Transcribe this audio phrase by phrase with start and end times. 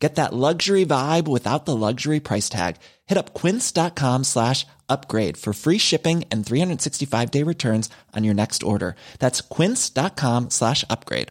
[0.00, 2.76] Get that luxury vibe without the luxury price tag.
[3.06, 8.62] Hit up quince.com slash upgrade for free shipping and 365 day returns on your next
[8.62, 8.96] order.
[9.18, 11.28] That's quince.com slash upgrade.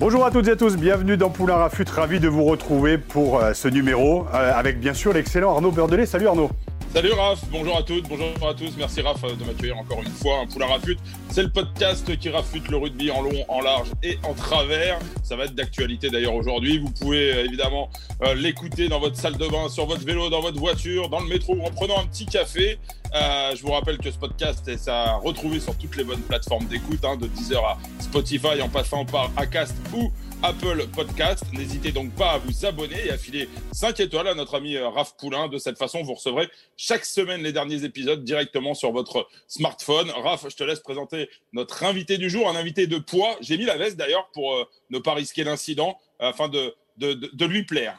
[0.00, 3.38] Bonjour à toutes et à tous, bienvenue dans Poulain Rafut, ravi de vous retrouver pour
[3.38, 6.04] euh, ce numéro euh, avec bien sûr l'excellent Arnaud Beurdelet.
[6.04, 6.50] Salut Arnaud.
[6.94, 8.70] Salut Raph, bonjour à toutes, bonjour à tous.
[8.78, 10.38] Merci Raph de m'accueillir encore une fois.
[10.38, 14.16] Un Poulain Rafute, c'est le podcast qui rafute le rugby en long, en large et
[14.22, 15.00] en travers.
[15.24, 16.78] Ça va être d'actualité d'ailleurs aujourd'hui.
[16.78, 17.90] Vous pouvez euh, évidemment
[18.22, 21.26] euh, l'écouter dans votre salle de bain, sur votre vélo, dans votre voiture, dans le
[21.26, 22.78] métro ou en prenant un petit café.
[23.12, 26.66] Euh, je vous rappelle que ce podcast est à retrouver sur toutes les bonnes plateformes
[26.66, 31.44] d'écoute, hein, de Deezer à Spotify en passant par Acast ou Apple Podcast.
[31.52, 35.16] N'hésitez donc pas à vous abonner et à filer 5 étoiles à notre ami Raph
[35.16, 35.48] Poulain.
[35.48, 40.10] De cette façon, vous recevrez chaque semaine les derniers épisodes directement sur votre smartphone.
[40.10, 43.36] Raph, je te laisse présenter notre invité du jour, un invité de poids.
[43.40, 47.30] J'ai mis la veste d'ailleurs pour euh, ne pas risquer l'incident afin de, de, de,
[47.32, 47.98] de lui plaire.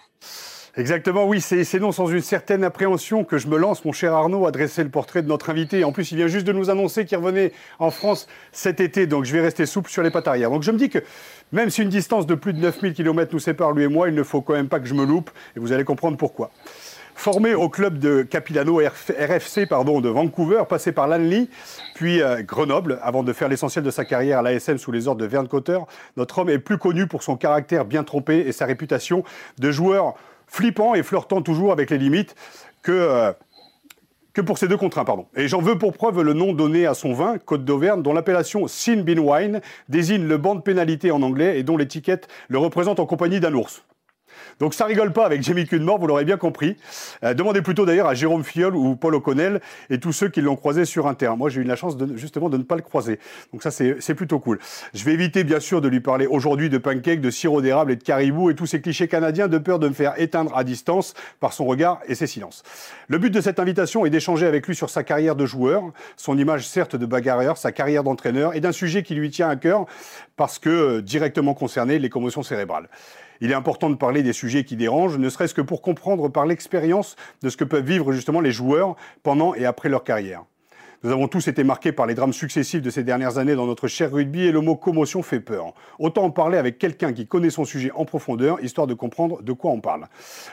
[0.77, 4.45] Exactement, oui, c'est non sans une certaine appréhension que je me lance, mon cher Arnaud,
[4.45, 5.85] à dresser le portrait de notre invité.
[5.85, 9.23] En plus, il vient juste de nous annoncer qu'il revenait en France cet été, donc
[9.23, 10.49] je vais rester souple sur les pattes arrière.
[10.49, 10.99] Donc je me dis que
[11.53, 14.15] même si une distance de plus de 9000 km nous sépare, lui et moi, il
[14.15, 16.51] ne faut quand même pas que je me loupe, et vous allez comprendre pourquoi.
[17.17, 21.47] Formé au club de Capilano RFC pardon, de Vancouver, passé par Lanley,
[21.93, 25.21] puis euh, Grenoble, avant de faire l'essentiel de sa carrière à l'ASM sous les ordres
[25.21, 25.79] de Verne Cotter,
[26.17, 29.23] notre homme est plus connu pour son caractère bien trompé et sa réputation
[29.57, 30.15] de joueur
[30.47, 32.35] flippant et flirtant toujours avec les limites
[32.81, 33.33] que, euh,
[34.33, 35.27] que pour ces deux contre un, pardon.
[35.35, 38.67] Et j'en veux pour preuve le nom donné à son vin, Côte d'Auvergne, dont l'appellation
[38.67, 42.99] Sin Bean Wine désigne le banc de pénalité en anglais et dont l'étiquette le représente
[42.99, 43.83] en compagnie d'un ours.
[44.59, 46.77] Donc ça rigole pas avec Jamie Cudmore, vous l'aurez bien compris.
[47.23, 50.55] Euh, demandez plutôt d'ailleurs à Jérôme Fiol ou Paul O'Connell et tous ceux qui l'ont
[50.55, 51.35] croisé sur un terrain.
[51.35, 53.19] Moi, j'ai eu la chance de, justement de ne pas le croiser.
[53.51, 54.59] Donc ça, c'est plutôt cool.
[54.93, 57.95] Je vais éviter bien sûr de lui parler aujourd'hui de pancakes, de sirop d'érable et
[57.95, 61.13] de caribou et tous ces clichés canadiens de peur de me faire éteindre à distance
[61.39, 62.63] par son regard et ses silences.
[63.07, 65.83] Le but de cette invitation est d'échanger avec lui sur sa carrière de joueur,
[66.15, 69.55] son image certes de bagarreur, sa carrière d'entraîneur et d'un sujet qui lui tient à
[69.55, 69.85] cœur
[70.37, 72.87] parce que euh, directement concerné, les commotions cérébrales.
[73.41, 76.45] Il est important de parler des sujets qui dérangent, ne serait-ce que pour comprendre par
[76.45, 80.43] l'expérience de ce que peuvent vivre justement les joueurs pendant et après leur carrière.
[81.03, 83.87] Nous avons tous été marqués par les drames successifs de ces dernières années dans notre
[83.87, 85.73] cher rugby et le mot commotion fait peur.
[85.99, 89.53] Autant en parler avec quelqu'un qui connaît son sujet en profondeur, histoire de comprendre de
[89.53, 90.07] quoi on parle.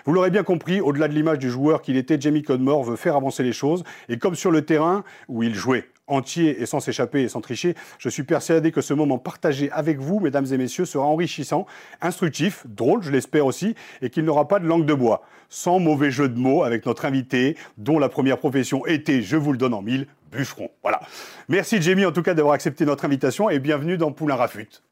[0.04, 3.16] Vous l'aurez bien compris, au-delà de l'image du joueur qu'il était, Jamie Codmore veut faire
[3.16, 7.22] avancer les choses, et comme sur le terrain où il jouait, entier et sans s'échapper
[7.22, 10.84] et sans tricher, je suis persuadé que ce moment partagé avec vous, mesdames et messieurs,
[10.84, 11.66] sera enrichissant,
[12.00, 15.22] instructif, drôle, je l'espère aussi, et qu'il n'aura pas de langue de bois.
[15.48, 19.52] Sans mauvais jeu de mots avec notre invité, dont la première profession était, je vous
[19.52, 20.70] le donne en mille, bûcheron.
[20.82, 21.00] Voilà.
[21.48, 24.82] Merci Jamie en tout cas d'avoir accepté notre invitation et bienvenue dans Poulain Rafut.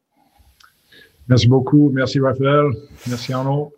[1.27, 2.65] Merci beaucoup, merci Raphaël,
[3.07, 3.73] merci Arnaud.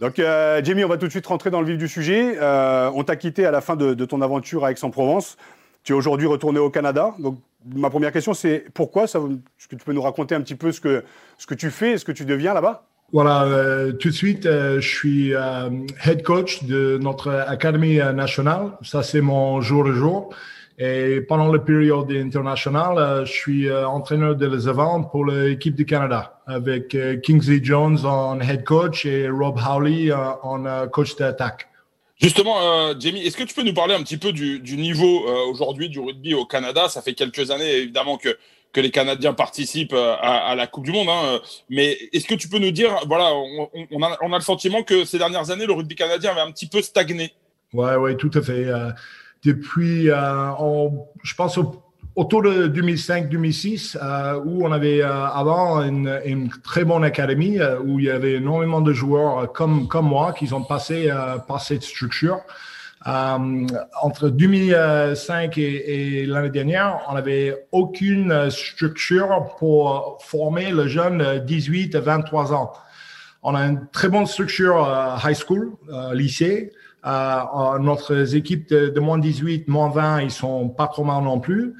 [0.00, 2.38] Donc, euh, Jamie, on va tout de suite rentrer dans le vif du sujet.
[2.40, 5.36] Euh, on t'a quitté à la fin de, de ton aventure à Aix-en-Provence.
[5.82, 7.14] Tu es aujourd'hui retourné au Canada.
[7.18, 7.38] Donc,
[7.74, 10.72] ma première question, c'est pourquoi ça, Est-ce que tu peux nous raconter un petit peu
[10.72, 11.04] ce que,
[11.38, 12.86] ce que tu fais, ce que tu deviens là-bas?
[13.12, 15.68] Voilà, euh, tout de suite, euh, je suis euh,
[16.06, 18.72] head coach de notre académie nationale.
[18.82, 20.32] Ça, c'est mon jour le jour.
[20.78, 26.40] Et pendant la période internationale, je suis entraîneur de les avant pour l'équipe du Canada
[26.46, 31.68] avec Kingsley Jones en head coach et Rob Howley en coach d'attaque.
[32.20, 35.26] Justement, euh, Jamie, est-ce que tu peux nous parler un petit peu du, du niveau
[35.26, 36.88] euh, aujourd'hui du rugby au Canada?
[36.88, 38.36] Ça fait quelques années, évidemment, que,
[38.74, 41.08] que les Canadiens participent euh, à, à la Coupe du Monde.
[41.08, 44.44] Hein, mais est-ce que tu peux nous dire, voilà, on, on, a, on, a, le
[44.44, 47.32] sentiment que ces dernières années, le rugby canadien avait un petit peu stagné?
[47.72, 48.66] Ouais, ouais, tout à fait.
[49.42, 51.82] depuis, on, je pense au
[52.16, 57.98] autour de 2005-2006, euh, où on avait euh, avant une, très bonne académie, euh, où
[57.98, 61.10] il y avait énormément de joueurs comme, moi qui ont passé
[61.46, 62.40] par cette structure.
[63.04, 72.00] entre 2005 et, l'année dernière, on n'avait aucune structure pour former le jeune 18 à
[72.00, 72.72] 23 ans.
[73.42, 74.86] On a une très bonne structure
[75.24, 75.72] high school,
[76.12, 76.72] lycée.
[77.04, 81.74] notre équipe de, de moins 18, moins 20, ils sont pas trop mal non plus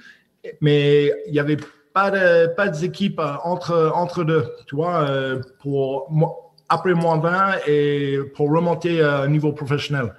[0.60, 1.58] mais il n'y avait
[1.92, 6.08] pas de pas d'équipe euh, entre entre deux, tu vois, euh, pour
[6.68, 10.14] après moins 20 et pour remonter à un niveau professionnel.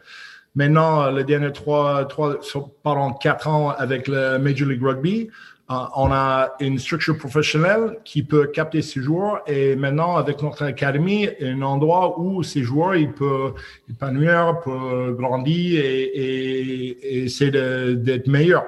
[0.53, 2.37] Maintenant, les derniers trois, trois,
[2.83, 5.29] pendant quatre ans avec le Major League Rugby,
[5.71, 10.63] euh, on a une structure professionnelle qui peut capter ces joueurs et maintenant avec notre
[10.63, 13.53] académie, un endroit où ces joueurs ils peuvent
[13.89, 18.65] épanouir, peuvent grandir et, et, essayer d'être meilleurs.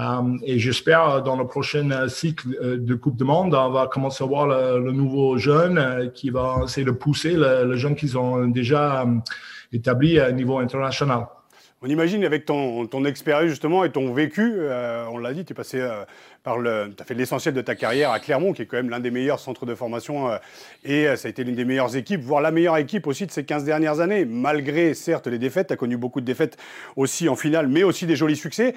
[0.00, 4.24] Euh, et j'espère dans le prochain cycle euh, de Coupe du Monde, on va commencer
[4.24, 9.06] à voir le, nouveau jeune qui va essayer de pousser le, jeune qu'ils ont déjà
[9.72, 11.26] établi à niveau international.
[11.82, 15.56] On imagine avec ton, expérience justement et ton vécu, euh, on l'a dit, tu es
[15.56, 16.04] passé euh,
[16.42, 19.00] par tu as fait l'essentiel de ta carrière à Clermont, qui est quand même l'un
[19.00, 20.38] des meilleurs centres de formation euh,
[20.84, 23.44] et ça a été l'une des meilleures équipes, voire la meilleure équipe aussi de ces
[23.44, 26.56] 15 dernières années, malgré certes les défaites, tu as connu beaucoup de défaites
[26.96, 28.74] aussi en finale, mais aussi des jolis succès.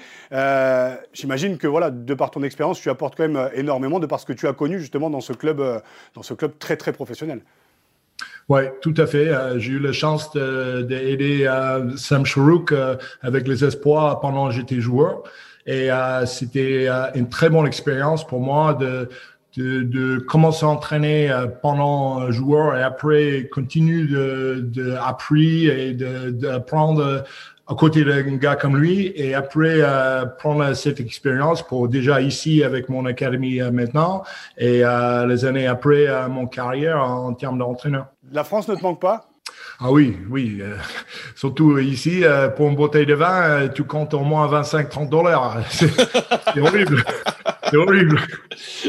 [1.12, 4.26] J'imagine que voilà, de par ton expérience, tu apportes quand même énormément de par ce
[4.26, 5.82] que tu as connu justement dans ce club,
[6.14, 7.40] dans ce club très très professionnel.
[8.48, 9.28] Oui, tout à fait.
[9.28, 14.54] Euh, j'ai eu la chance d'aider euh, Sam Sharuk euh, avec les espoirs pendant que
[14.54, 15.22] j'étais joueur.
[15.66, 15.88] Et
[16.26, 19.08] c'était une très bonne expérience pour moi de,
[19.56, 24.94] de, de commencer à entraîner pendant joueur et après continuer de, de
[25.70, 27.24] et d'apprendre
[27.66, 29.80] à côté d'un gars comme lui et après
[30.38, 34.22] prendre cette expérience pour déjà ici avec mon académie maintenant
[34.58, 34.82] et
[35.26, 38.06] les années après mon carrière en termes d'entraîneur.
[38.32, 39.28] La France ne te manque pas?
[39.80, 40.58] Ah oui, oui.
[40.60, 40.76] Euh,
[41.34, 45.58] surtout ici, euh, pour une bouteille de vin, euh, tu comptes au moins 25-30 dollars.
[45.70, 47.04] C'est horrible.
[47.74, 48.20] C'est horrible.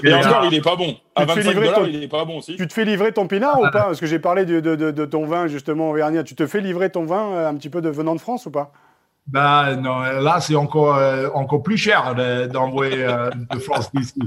[0.03, 0.95] Et, encore, il n'est pas bon.
[1.15, 2.55] À 25 dollars, il n'est pas bon aussi.
[2.55, 3.85] Tu te fais livrer ton pinard ou pas?
[3.85, 6.23] Parce que j'ai parlé de, de, de, ton vin justement Auvergnat.
[6.23, 8.71] Tu te fais livrer ton vin un petit peu de venant de France ou pas?
[9.27, 10.99] Ben non, là c'est encore
[11.33, 12.13] encore plus cher
[12.47, 13.07] d'envoyer
[13.51, 14.21] de France d'ici.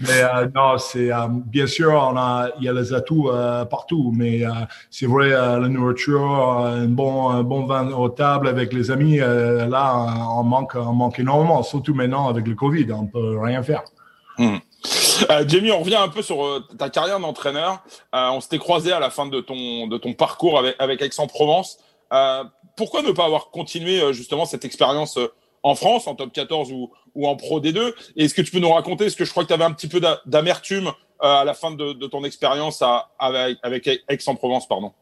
[0.00, 3.64] Mais euh, non, c'est euh, bien sûr, on a, il y a les atouts euh,
[3.64, 4.42] partout, mais
[4.90, 10.06] c'est vrai, la nourriture, un bon, un bon vin aux tables avec les amis, là,
[10.30, 13.82] on manque, on manque énormément, surtout maintenant avec le Covid, on peut rien faire.
[14.38, 14.58] Hmm.
[15.48, 17.82] Jamie, on revient un peu sur ta carrière d'entraîneur.
[18.12, 21.78] on s'était croisé à la fin de ton, de ton parcours avec, avec Aix-en-Provence.
[22.76, 25.18] pourquoi ne pas avoir continué justement cette expérience
[25.62, 27.92] en France, en top 14 ou, ou en Pro D2.
[28.16, 29.88] Est-ce que tu peux nous raconter, est-ce que je crois que tu avais un petit
[29.88, 30.92] peu d'amertume
[31.22, 32.82] euh, à la fin de, ton expérience
[33.18, 34.92] avec, avec Aix-en-Provence, pardon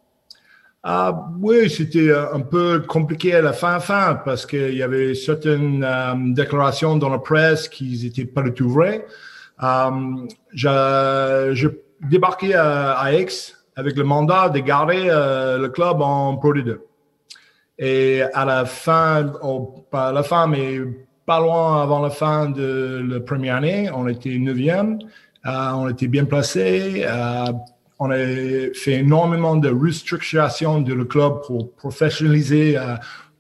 [0.88, 5.82] ah, oui, c'était un peu compliqué à la fin, fin parce qu'il y avait certaines
[5.82, 9.04] euh, déclarations dans la presse qui n'étaient pas du tout vraies.
[9.64, 11.68] Euh, je
[12.08, 13.26] débarquais à, Aix
[13.74, 16.78] avec le mandat de garder euh, le club en Pro D2.
[17.80, 19.32] Et à la fin,
[19.90, 20.78] pas à la fin, mais
[21.26, 25.00] pas loin avant la fin de la première année, on était neuvième,
[25.46, 27.04] euh, on était bien placé.
[28.00, 32.96] Euh, on a fait énormément de restructuration de le club pour professionnaliser euh,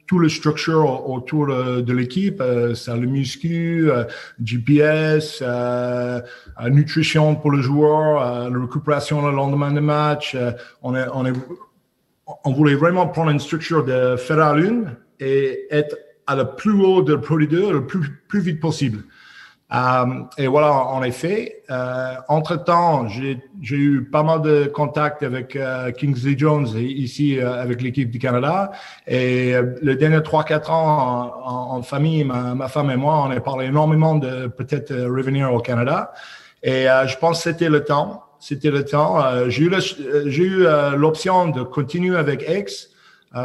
[0.06, 4.04] toute la structure autour de, l'équipe, euh, ça le muscu, euh,
[4.42, 6.20] GPS, euh,
[6.70, 10.36] nutrition pour le joueur, la récupération le lendemain de match.
[10.82, 11.32] on, est, on est
[12.44, 16.72] on voulait vraiment prendre une structure de fer à lune et être à le plus
[16.72, 19.04] haut de Pro 2 le plus, plus vite possible.
[19.74, 21.62] Euh, et voilà, en effet.
[21.70, 23.40] Euh, entre-temps, j'ai
[23.76, 28.70] eu pas mal de contacts avec euh, Kingsley Jones ici euh, avec l'équipe du Canada.
[29.06, 33.30] Et euh, les derniers 3-4 ans en, en, famille, ma, ma, femme et moi, on
[33.30, 36.12] a parlé énormément de peut-être revenir au Canada.
[36.62, 39.18] Et je pense que c'était le temps c'était le temps.
[39.48, 39.62] J'ai
[40.42, 42.90] eu l'option de continuer avec X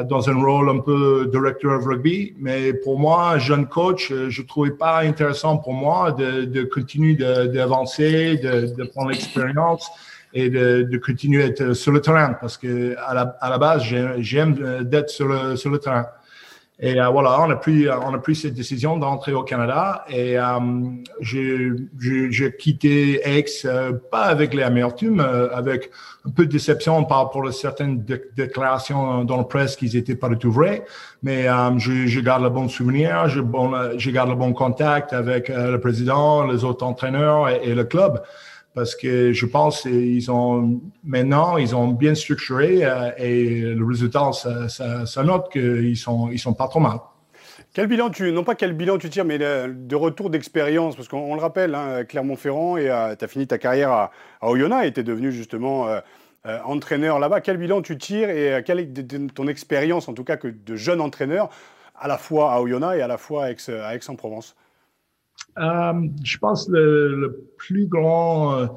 [0.07, 4.71] dans un rôle un peu directeur of rugby, mais pour moi, jeune coach, je trouvais
[4.71, 9.89] pas intéressant pour moi de, de continuer d'avancer, de, de, prendre l'expérience
[10.33, 13.57] et de, de, continuer à être sur le terrain parce que à la, à la
[13.57, 13.83] base,
[14.19, 16.05] j'aime d'être sur le, sur le terrain.
[16.83, 20.35] Et euh, voilà, on a pris, on a pris cette décision d'entrer au Canada et
[20.39, 20.59] euh,
[21.21, 25.91] j'ai quitté Aix, euh, pas avec les amertumes, euh, avec
[26.25, 28.03] un peu de déception par rapport à certaines
[28.35, 30.83] déclarations dans la presse qui n'étaient pas du tout vraies,
[31.21, 31.45] mais
[31.77, 35.79] je, je, garde le bon souvenir, je, bon, je garde le bon contact avec le
[35.79, 38.21] président, les autres entraîneurs et le club
[38.73, 44.31] parce que je pense qu'ils ont maintenant ils ont bien structuré euh, et le résultat
[44.33, 46.99] ça, note qu'ils sont ils sont pas trop mal.
[47.73, 51.35] Quel bilan tu non pas quel bilan tu tires mais de, retour d'expérience parce qu'on
[51.35, 54.11] le rappelle hein, Clermont-Ferrand et euh, tu as fini ta carrière à,
[54.41, 55.99] à Oyonnax et tu es devenu justement euh,
[56.65, 57.41] entraîneur là-bas.
[57.41, 61.49] Quel bilan tu tires et quelle est ton expérience en tout cas de jeune entraîneur
[61.95, 63.51] à la fois à Oyonnax et à la fois à
[63.95, 64.55] Aix-en-Provence?
[65.57, 68.67] Euh, je pense le, le plus grand euh,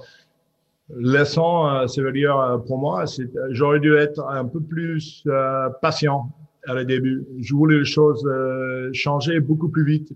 [0.95, 5.26] leçon, euh, ça veut dire pour moi, c'est j'aurais dû être un peu plus
[5.81, 6.31] patient
[6.66, 7.26] à le début.
[7.40, 8.26] Je voulais les choses
[8.93, 10.12] changer beaucoup plus vite.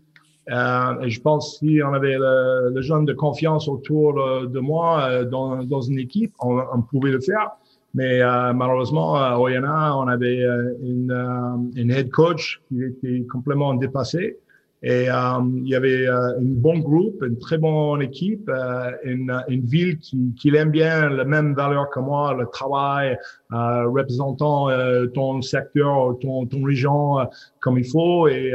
[0.50, 4.14] Euh, et je pense si on avait le, le jeune de confiance autour
[4.48, 7.50] de moi euh, dans, dans une équipe, on, on pouvait le faire.
[7.92, 10.42] Mais euh, malheureusement, à Oyana, on avait
[10.82, 14.38] une, une head coach qui était complètement dépassée.
[14.82, 15.14] Et euh,
[15.56, 19.98] il y avait euh, un bon groupe, une très bonne équipe, euh, une, une, ville
[19.98, 23.18] qui, qui aime bien la même valeur que moi, le travail,
[23.52, 27.16] euh, représentant euh, ton secteur, ton, ton région
[27.58, 28.28] comme il faut.
[28.28, 28.52] Et,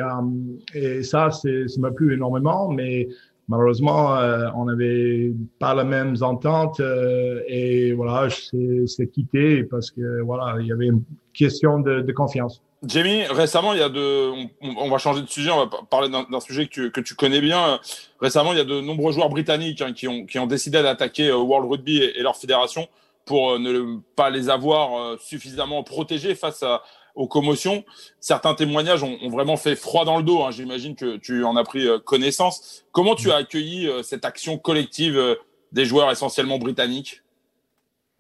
[0.74, 2.70] et ça, c'est, ça m'a plu énormément.
[2.70, 3.10] Mais
[3.48, 4.16] malheureusement,
[4.56, 6.82] on n'avait pas la même entente.
[7.48, 12.62] et voilà, c'est quitté parce que voilà, il y avait une question de, confiance.
[12.86, 14.32] Jamie, récemment, il y a de,
[14.62, 17.40] on, va changer de sujet, on va parler d'un sujet que tu, que tu, connais
[17.40, 17.80] bien.
[18.20, 21.30] Récemment, il y a de nombreux joueurs britanniques hein, qui, ont, qui ont décidé d'attaquer
[21.30, 22.88] euh, World Rugby et, leur fédération
[23.26, 26.84] pour euh, ne pas les avoir euh, suffisamment protégés face à,
[27.16, 27.84] aux commotions.
[28.20, 30.44] Certains témoignages ont, vraiment fait froid dans le dos.
[30.44, 30.52] Hein.
[30.52, 32.86] J'imagine que tu en as pris connaissance.
[32.92, 35.38] Comment tu as accueilli cette action collective
[35.72, 37.24] des joueurs essentiellement britanniques?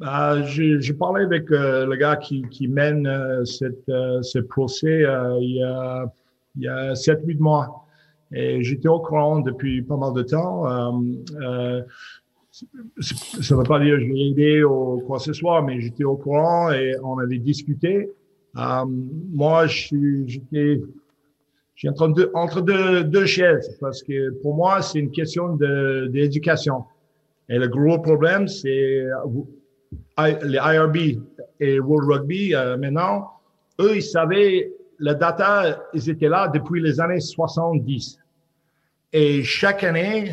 [0.01, 5.03] Euh, J'ai parlé avec euh, le gars qui, qui mène euh, cette, euh, ce procès
[5.03, 6.11] euh, il y a,
[6.55, 7.85] il y a 7-8 mois.
[8.33, 10.63] Et j'étais au courant depuis pas mal de temps.
[10.65, 11.45] ça
[12.55, 16.03] ne veut pas dire que je l'ai aidé ou quoi que ce soit, mais j'étais
[16.03, 18.09] au courant et on avait discuté.
[18.55, 20.81] Moi, j'étais
[21.75, 25.57] j'ai entre deux, entre deux, deux chaises parce que pour moi, c'est une question
[26.07, 26.85] d'éducation.
[27.49, 29.05] Et le gros problème, c'est
[30.17, 30.97] les IRB
[31.59, 33.31] et World Rugby, euh, maintenant,
[33.79, 38.19] eux, ils savaient, la data, ils étaient là depuis les années 70.
[39.11, 40.31] Et chaque année,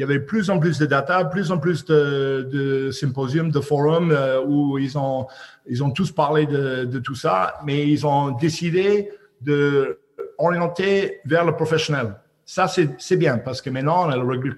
[0.00, 4.12] il y avait plus en plus de data, plus en plus de, symposiums, de forums
[4.12, 5.26] euh, où ils ont,
[5.68, 9.10] ils ont tous parlé de, tout ça, mais ils ont décidé
[9.42, 10.00] de
[10.38, 12.14] orienter vers le professionnel.
[12.46, 14.48] Ça, c'est bien parce que maintenant, on a le rugby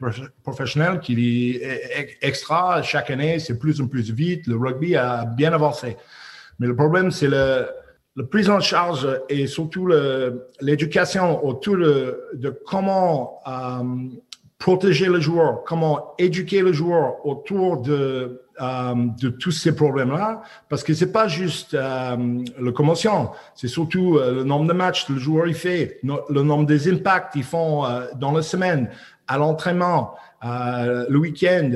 [0.44, 2.80] professionnel qui est extra.
[2.82, 4.46] Chaque année, c'est plus en plus vite.
[4.46, 5.96] Le rugby a bien avancé.
[6.60, 7.66] Mais le problème, c'est le,
[8.14, 9.88] le prise en charge et surtout
[10.60, 13.82] l'éducation autour de, de comment euh,
[14.62, 20.84] protéger le joueur, comment éduquer le joueur autour de euh, de tous ces problèmes-là, parce
[20.84, 22.16] que c'est pas juste euh,
[22.60, 26.42] le commotion, c'est surtout euh, le nombre de matchs que le joueur il fait, le
[26.42, 28.88] nombre des impacts qu'ils font euh, dans la semaine,
[29.26, 30.14] à l'entraînement,
[30.44, 31.72] euh, le week-end.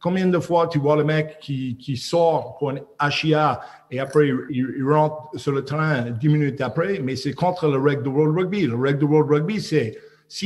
[0.00, 3.60] Combien de fois tu vois le mec qui, qui sort pour un HIA
[3.90, 8.04] et après il, rentre sur le terrain dix minutes après, mais c'est contre le règle
[8.04, 8.66] de World Rugby.
[8.66, 9.98] Le règle de World Rugby, c'est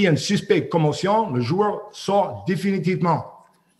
[0.06, 3.32] a une suspect commotion, le joueur sort définitivement.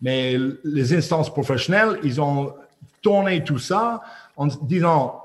[0.03, 2.53] Mais les instances professionnelles, ils ont
[3.01, 4.03] tourné tout ça
[4.37, 5.23] en disant,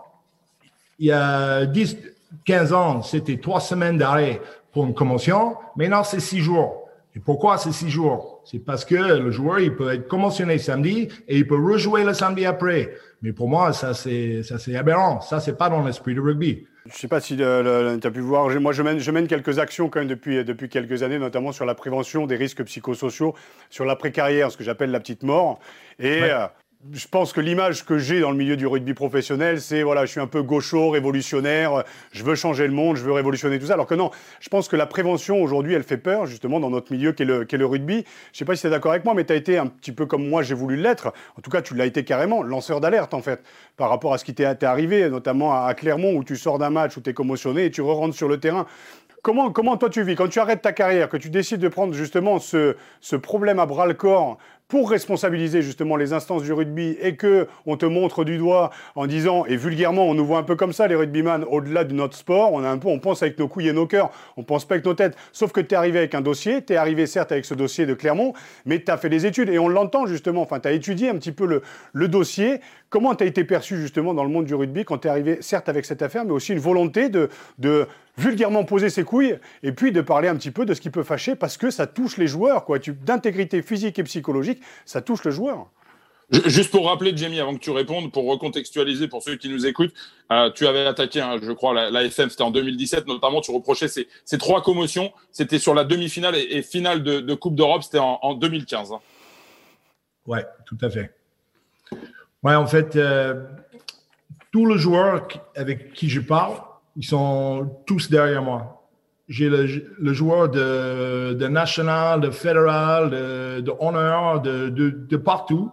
[1.00, 1.98] il y a 10,
[2.46, 5.56] 15 ans, c'était trois semaines d'arrêt pour une commotion.
[5.76, 6.90] Maintenant, c'est six jours.
[7.16, 8.42] Et pourquoi c'est six jours?
[8.46, 12.14] C'est parce que le joueur, il peut être commotionné samedi et il peut rejouer le
[12.14, 12.94] samedi après.
[13.22, 15.20] Mais pour moi, ça, c'est, ça, c'est aberrant.
[15.22, 16.68] Ça, c'est pas dans l'esprit du rugby.
[16.90, 19.60] Je ne sais pas si tu as pu voir, moi je mène, je mène, quelques
[19.60, 23.36] actions quand même depuis, depuis quelques années, notamment sur la prévention des risques psychosociaux,
[23.70, 25.60] sur l'après-carrière, ce que j'appelle la petite mort.
[26.00, 26.32] Et ouais.
[26.32, 26.48] euh,
[26.94, 30.12] je pense que l'image que j'ai dans le milieu du rugby professionnel, c'est voilà, je
[30.12, 33.74] suis un peu gaucho, révolutionnaire, je veux changer le monde, je veux révolutionner tout ça.
[33.74, 36.94] Alors que non, je pense que la prévention aujourd'hui, elle fait peur justement dans notre
[36.94, 38.06] milieu qui est le, est le rugby.
[38.32, 39.92] Je sais pas si tu es d'accord avec moi, mais tu as été un petit
[39.92, 41.12] peu comme moi, j'ai voulu l'être.
[41.38, 43.44] En tout cas, tu l'as été carrément, lanceur d'alerte en fait,
[43.76, 46.96] par rapport à ce qui t'est arrivé, notamment à Clermont où tu sors d'un match
[46.96, 48.66] où tu es commotionné et tu re rentres sur le terrain.
[49.22, 50.16] Comment, comment toi tu vis?
[50.16, 53.66] Quand tu arrêtes ta carrière, que tu décides de prendre justement ce, ce problème à
[53.66, 54.38] bras le corps
[54.70, 59.08] pour responsabiliser justement les instances du rugby et que on te montre du doigt en
[59.08, 62.16] disant et vulgairement on nous voit un peu comme ça les rugbyman au-delà de notre
[62.16, 64.66] sport on a un peu on pense avec nos couilles et nos cœurs on pense
[64.66, 65.18] pas avec nos têtes.
[65.34, 67.88] Sauf que tu es arrivé avec un dossier tu es arrivé certes avec ce dossier
[67.88, 68.34] de Clermont
[68.66, 71.16] mais tu as fait des études et on l'entend justement enfin tu as étudié un
[71.16, 71.62] petit peu
[71.94, 72.60] le, dossier.
[72.90, 75.38] Comment tu as été perçu justement dans le monde du rugby quand tu es arrivé
[75.42, 77.88] certes avec cette affaire mais aussi une volonté de, de
[78.20, 81.04] vulgairement poser ses couilles et puis de parler un petit peu de ce qui peut
[81.04, 85.32] fâcher parce que ça touche les joueurs quoi d'intégrité physique et psychologique ça touche le
[85.32, 85.70] joueur.
[86.46, 89.94] Juste pour rappeler, Jamie, avant que tu répondes, pour recontextualiser pour ceux qui nous écoutent,
[90.32, 93.50] euh, tu avais attaqué, hein, je crois, la, la FM, c'était en 2017, notamment, tu
[93.50, 95.12] reprochais ces, ces trois commotions.
[95.32, 98.92] C'était sur la demi-finale et, et, finale de, de Coupe d'Europe, c'était en, en, 2015.
[98.92, 99.00] Hein.
[100.28, 101.16] Ouais, tout à fait.
[102.44, 103.46] Ouais, en fait, euh,
[104.52, 106.58] tous les joueurs avec qui je parle,
[106.96, 108.79] ils sont tous derrière moi
[109.30, 109.68] j'ai le,
[110.00, 115.72] le, joueur de, de, national, de fédéral, de, de honneur, de, de, de, partout.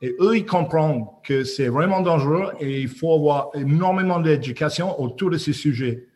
[0.00, 5.30] Et eux, ils comprennent que c'est vraiment dangereux et il faut avoir énormément d'éducation autour
[5.30, 6.06] de ces sujets.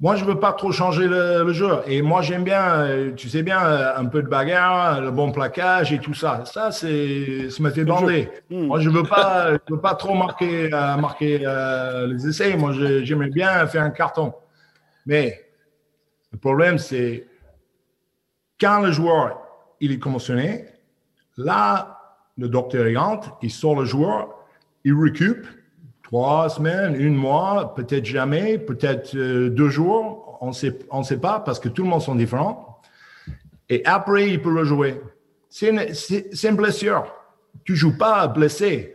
[0.00, 1.68] Moi, je veux pas trop changer le, jeu.
[1.86, 5.30] Et moi, j'aime bien, euh, tu sais bien, euh, un peu de bagarre, le bon
[5.30, 6.42] plaquage et tout ça.
[6.44, 8.28] Ça, c'est, ça me fait bander.
[8.50, 8.66] Hmm.
[8.66, 11.38] Moi, je veux pas, je veux pas trop marquer, euh, marquer
[12.08, 12.56] les essais.
[12.56, 12.72] Moi,
[13.04, 14.34] j'aimerais bien faire un carton.
[15.06, 15.51] Mais
[16.32, 17.26] le problème, c'est
[18.60, 19.38] quand le joueur
[19.80, 20.66] il est commotionné,
[21.36, 21.98] là,
[22.38, 24.28] le docteur rentre, il sort le joueur,
[24.84, 25.50] il récupère
[26.12, 31.40] trois semaines, une mois, peut-être jamais, peut-être euh, deux jours, on sait, on sait pas
[31.40, 32.80] parce que tout le monde sont différents.
[33.70, 35.00] Et après, il peut rejouer.
[35.48, 35.80] C'est une,
[36.50, 37.06] une, blessure.
[37.64, 38.94] Tu joues pas blessé.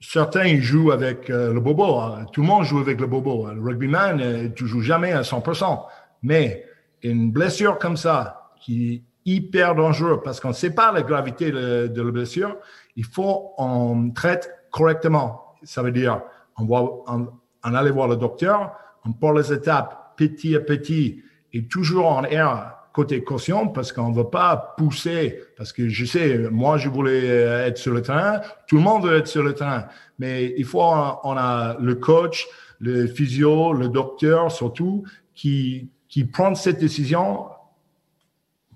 [0.00, 1.98] Certains jouent avec euh, le bobo.
[1.98, 2.24] Hein.
[2.32, 3.50] Tout le monde joue avec le bobo.
[3.52, 5.84] Le rugbyman, euh, tu joues jamais à 100%.
[6.22, 6.64] Mais
[7.02, 11.50] une blessure comme ça, qui est hyper dangereuse parce qu'on ne sait pas la gravité
[11.50, 12.56] de, la blessure,
[12.94, 15.54] il faut en traite correctement.
[15.62, 16.22] Ça veut dire
[16.58, 18.72] on va en, aller voir le docteur,
[19.04, 24.10] on prend les étapes petit à petit et toujours en air côté caution parce qu'on
[24.10, 28.40] ne veut pas pousser, parce que je sais, moi je voulais être sur le terrain,
[28.66, 29.84] tout le monde veut être sur le terrain,
[30.18, 32.46] mais il faut, on a le coach,
[32.78, 35.04] le physio, le docteur surtout,
[35.34, 37.44] qui, qui prend cette décision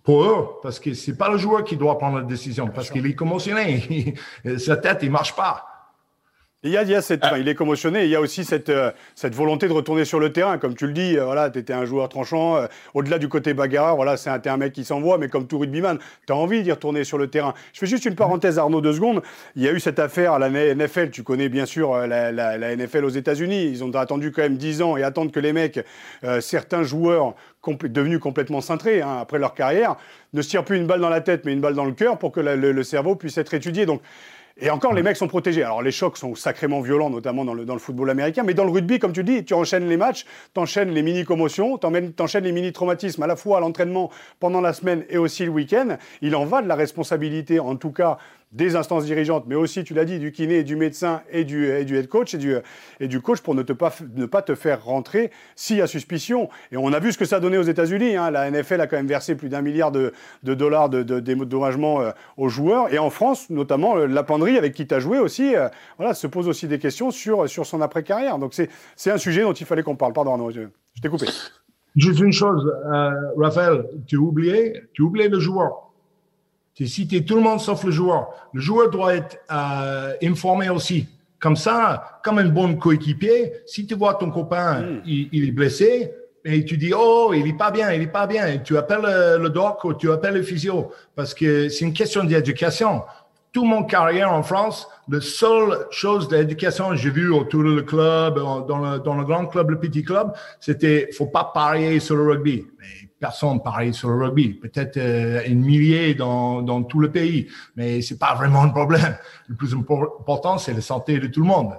[0.03, 3.07] pour eux, parce que c'est pas le joueur qui doit prendre la décision, parce qu'il
[3.07, 4.15] est commotionné,
[4.59, 5.67] sa tête, il marche pas.
[6.63, 7.39] Il y a, il, y a cette, ah.
[7.39, 8.05] il est commotionné.
[8.05, 10.59] Il y a aussi cette, euh, cette volonté de retourner sur le terrain.
[10.59, 12.57] Comme tu le dis, euh, voilà, tu étais un joueur tranchant.
[12.57, 15.59] Euh, au-delà du côté bagarreur, voilà, c'est un, un, mec qui s'envoie, mais comme tout
[15.59, 17.55] rugbyman, tu as envie d'y retourner sur le terrain.
[17.73, 19.23] Je fais juste une parenthèse, Arnaud, deux secondes.
[19.57, 21.09] Il y a eu cette affaire à la NFL.
[21.09, 23.65] Tu connais bien sûr la, la, la NFL aux États-Unis.
[23.65, 25.81] Ils ont attendu quand même 10 ans et attendent que les mecs,
[26.41, 27.35] certains joueurs
[27.85, 29.97] devenus complètement cintrés hein, après leur carrière,
[30.35, 32.19] ne se tirent plus une balle dans la tête, mais une balle dans le cœur
[32.19, 33.87] pour que le, le cerveau puisse être étudié.
[33.87, 34.03] Donc,
[34.61, 35.63] et encore, les mecs sont protégés.
[35.63, 38.43] Alors, les chocs sont sacrément violents, notamment dans le, dans le football américain.
[38.43, 41.79] Mais dans le rugby, comme tu dis, tu enchaînes les matchs, tu enchaînes les mini-commotions,
[41.79, 41.87] tu
[42.23, 45.97] enchaînes les mini-traumatismes, à la fois à l'entraînement pendant la semaine et aussi le week-end.
[46.21, 48.19] Il en va de la responsabilité, en tout cas,
[48.53, 51.85] des instances dirigeantes, mais aussi, tu l'as dit, du kiné, du médecin et du, et
[51.85, 52.57] du head coach et du,
[52.99, 55.87] et du coach pour ne, te pas, ne pas te faire rentrer s'il y a
[55.87, 56.49] suspicion.
[56.73, 58.17] Et on a vu ce que ça donné aux États-Unis.
[58.17, 58.33] Hein.
[58.33, 62.13] La NFL a quand même versé plus d'un milliard de, de, dollars de, de euh,
[62.37, 62.93] aux joueurs.
[62.93, 66.27] Et en France, notamment, la penderie avec qui tu as joué aussi, euh, voilà, se
[66.27, 68.39] pose aussi des questions sur, sur son après-carrière.
[68.39, 70.13] Donc c'est un sujet dont il fallait qu'on parle.
[70.13, 70.63] Pardon, Arnaud, je,
[70.95, 71.27] je t'ai coupé.
[71.97, 75.90] Juste une chose, euh, Raphaël, tu oubliais, tu oubliais le joueur.
[76.81, 78.31] Tu cites tout le monde sauf le joueur.
[78.55, 81.07] Le joueur doit être euh, informé aussi.
[81.39, 85.03] Comme ça, comme un bon coéquipier, si tu vois ton copain, hmm.
[85.05, 86.11] il, est blessé,
[86.43, 89.03] et tu dis, oh, il est pas bien, il est pas bien, et tu appelles
[89.03, 93.03] le, le doc ou tu appelles le physio, parce que c'est une question d'éducation.
[93.53, 98.37] Tout mon carrière en France, la seule chose d'éducation que j'ai vu autour du club,
[98.37, 102.23] dans le, dans le grand club, le petit club, c'était, faut pas parier sur le
[102.23, 102.65] rugby.
[102.79, 107.49] Mais personne parie sur le rugby, peut-être euh, une millier dans, dans tout le pays,
[107.77, 109.17] mais c'est pas vraiment un problème.
[109.47, 111.75] Le plus important, c'est la santé de tout le monde.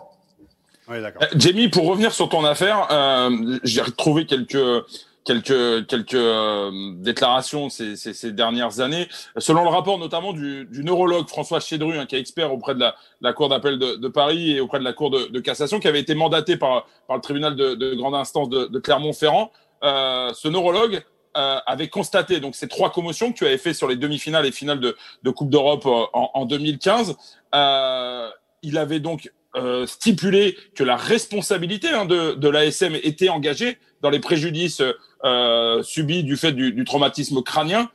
[0.87, 1.23] Oui, d'accord.
[1.23, 4.85] Euh, Jamie, pour revenir sur ton affaire, euh, j'ai retrouvé quelques
[5.23, 9.07] quelques quelques euh, déclarations ces, ces, ces, dernières années.
[9.37, 12.79] Selon le rapport notamment du, du neurologue François Chédru, hein, qui est expert auprès de
[12.79, 15.79] la, la Cour d'appel de, de, Paris et auprès de la Cour de, de, cassation,
[15.79, 19.51] qui avait été mandaté par, par le tribunal de, de grande instance de, de Clermont-Ferrand,
[19.83, 21.03] euh, ce neurologue
[21.37, 24.51] euh, avait constaté donc ces trois commotions que tu avais fait sur les demi-finales et
[24.51, 27.15] finales de, de Coupe d'Europe euh, en, en, 2015.
[27.55, 28.29] Euh,
[28.63, 34.09] il avait donc euh, stipulé que la responsabilité hein, de, de l'ASM était engagée dans
[34.09, 34.81] les préjudices
[35.23, 37.89] euh, subis du fait du, du traumatisme crânien.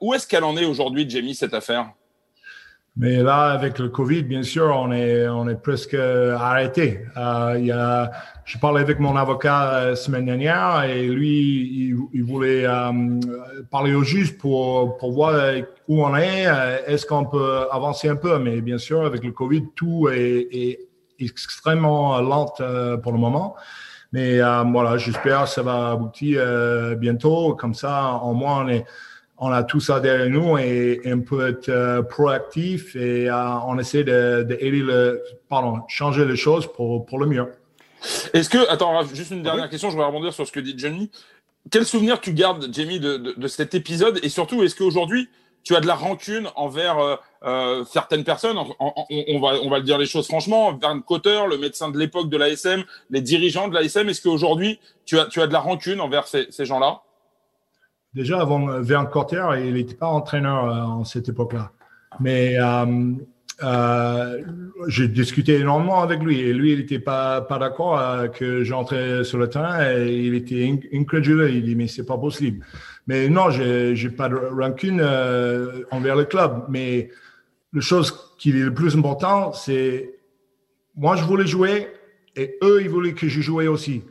[0.00, 1.92] où est-ce qu'elle en est aujourd'hui, Jamie, cette affaire?
[2.96, 7.00] Mais là, avec le Covid, bien sûr, on est, on est presque arrêté.
[7.16, 8.12] Euh, il y a,
[8.44, 12.92] je parlais avec mon avocat la euh, semaine dernière et lui, il, il voulait euh,
[13.68, 15.34] parler au juge pour, pour voir
[15.88, 16.46] où on est.
[16.46, 18.38] Euh, est-ce qu'on peut avancer un peu?
[18.38, 20.78] Mais bien sûr, avec le Covid, tout est, est
[21.18, 22.54] extrêmement lent
[23.02, 23.56] pour le moment.
[24.12, 26.40] Mais voilà, j'espère que ça va aboutir
[26.96, 27.54] bientôt.
[27.54, 28.84] Comme ça, au moins, on est
[29.38, 33.78] on a tout ça derrière nous et, on peut être euh, proactif et euh, on
[33.78, 37.52] essaie de, de le, pardon, changer les choses pour, pour le mieux.
[38.32, 41.10] Est-ce que, attends, juste une dernière question, je vais rebondir sur ce que dit Johnny.
[41.70, 44.20] Quel souvenir tu gardes, Jamie, de, de, cet épisode?
[44.22, 45.30] Et surtout, est-ce qu'aujourd'hui,
[45.62, 48.58] tu as de la rancune envers euh, certaines personnes?
[48.78, 52.28] On, va, on va le dire les choses franchement, Vern Cotter, le médecin de l'époque
[52.28, 56.02] de l'ASM, les dirigeants de l'ASM, est-ce qu'aujourd'hui, tu as, tu as de la rancune
[56.02, 57.00] envers ces, ces gens-là?
[58.14, 61.72] Déjà avant Vern Corter, il n'était pas entraîneur euh, en cette époque-là.
[62.20, 63.14] Mais euh,
[63.62, 64.42] euh,
[64.88, 69.22] j'ai discuté énormément avec lui et lui, il n'était pas, pas d'accord euh, que j'entrais
[69.22, 71.50] sur le terrain et il était incrédule.
[71.52, 72.64] Il dit, mais c'est pas possible.
[73.06, 76.64] Mais non, j'ai, pas de rancune euh, envers le club.
[76.68, 77.10] Mais
[77.72, 80.18] la chose qui est le plus important, c'est
[80.96, 81.88] moi, je voulais jouer
[82.36, 84.02] et eux, ils voulaient que je jouais aussi.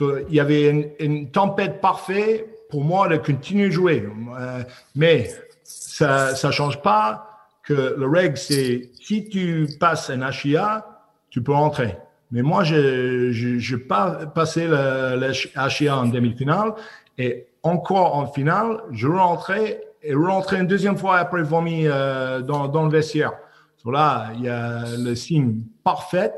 [0.00, 4.08] il y avait une, tempête parfaite pour moi de continuer de jouer.
[4.38, 4.62] Euh,
[4.94, 5.30] mais
[5.62, 7.26] ça ne change pas
[7.62, 10.86] que le règle, c'est si tu passes un HIA,
[11.30, 11.96] tu peux rentrer.
[12.30, 16.74] Mais moi, je n'ai pas passé le, le HIA en demi-finale
[17.18, 22.68] et encore en finale, je rentrais et rentrais une deuxième fois après vomi euh, dans,
[22.68, 23.32] dans, le vestiaire.
[23.76, 26.32] So là, il y a le signe parfait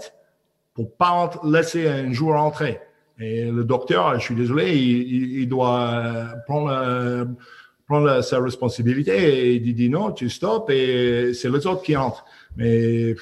[0.73, 2.81] pour pas laisser un joueur entrer.
[3.21, 7.37] Et le docteur, je suis désolé, il, il doit prendre
[7.89, 12.25] prend sa responsabilité et il dit non, tu stops et c'est les autres qui entrent.
[12.57, 13.15] Mais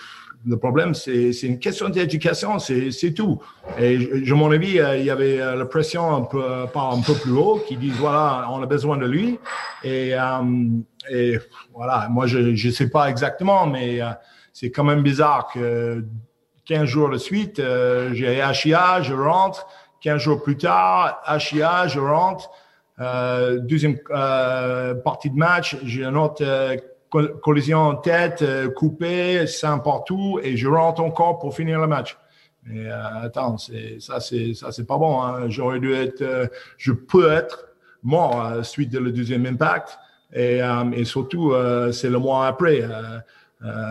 [0.46, 3.40] le problème, c'est une question d'éducation, c'est tout.
[3.78, 7.00] Et je, mon avis, euh, il y avait euh, la pression un peu, par un
[7.00, 9.38] peu plus haut qui dit voilà, on a besoin de lui.
[9.82, 10.42] Et, euh,
[11.11, 11.38] et
[11.74, 14.00] voilà, moi, je ne sais pas exactement, mais
[14.52, 16.04] c'est quand même bizarre que
[16.64, 17.61] 15 jours de suite,
[18.12, 19.66] j'ai HIA, je rentre.
[20.00, 22.50] 15 jours plus tard, HIA, je rentre.
[22.98, 26.76] Euh, deuxième euh, partie de match, j'ai une autre euh,
[27.42, 32.16] collision en tête, coupée, sang partout, et je rentre encore pour finir le match.
[32.64, 35.22] Mais attends, ça, c'est pas bon.
[35.22, 35.48] Hein.
[35.48, 37.68] J'aurais dû être, je peux être
[38.02, 39.98] mort suite de le deuxième impact,
[40.35, 40.61] et,
[40.92, 41.54] et surtout,
[41.92, 42.82] c'est le mois après.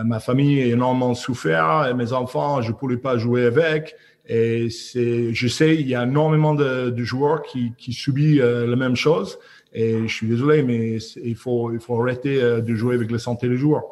[0.04, 3.96] ma famille a énormément souffert, et mes enfants, je ne pouvais pas jouer avec.
[4.28, 8.76] Et je sais, il y a énormément de, de joueurs qui, qui subissent euh, la
[8.76, 9.38] même chose.
[9.72, 13.18] Et je suis désolé, mais il faut, il faut arrêter euh, de jouer avec la
[13.18, 13.84] santé des joueurs.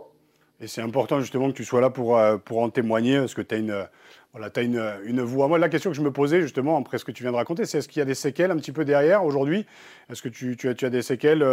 [0.60, 3.42] Et c'est important justement que tu sois là pour, euh, pour en témoigner, parce que
[3.42, 3.86] tu as une,
[4.32, 5.46] voilà, as une, une voix.
[5.46, 7.64] Moi, la question que je me posais justement après ce que tu viens de raconter,
[7.64, 9.66] c'est est-ce qu'il y a des séquelles un petit peu derrière aujourd'hui?
[10.10, 11.44] Est-ce que tu, tu, as, tu as des séquelles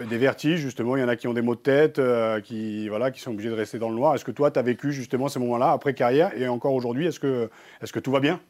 [0.00, 2.88] des vertiges, justement, il y en a qui ont des maux de tête, euh, qui,
[2.88, 4.14] voilà, qui sont obligés de rester dans le noir.
[4.14, 7.20] Est-ce que toi, tu as vécu justement ces moments-là après carrière et encore aujourd'hui Est-ce
[7.20, 7.48] que,
[7.80, 8.40] est que tout va bien?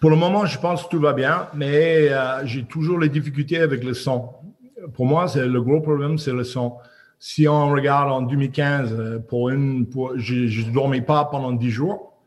[0.00, 3.58] Pour le moment, je pense que tout va bien, mais euh, j'ai toujours les difficultés
[3.58, 4.30] avec le son.
[4.94, 6.74] Pour moi, le gros problème, c'est le son.
[7.20, 9.86] Si on regarde en 2015, euh, pour une,
[10.16, 12.17] je ne dormais pas pendant 10 jours.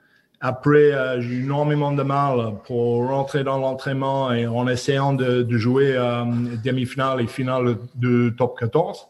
[0.43, 5.43] Après, euh, j'ai eu énormément de mal pour rentrer dans l'entraînement et en essayant de,
[5.43, 6.25] de jouer euh,
[6.63, 9.07] demi-finale et finale de top 14.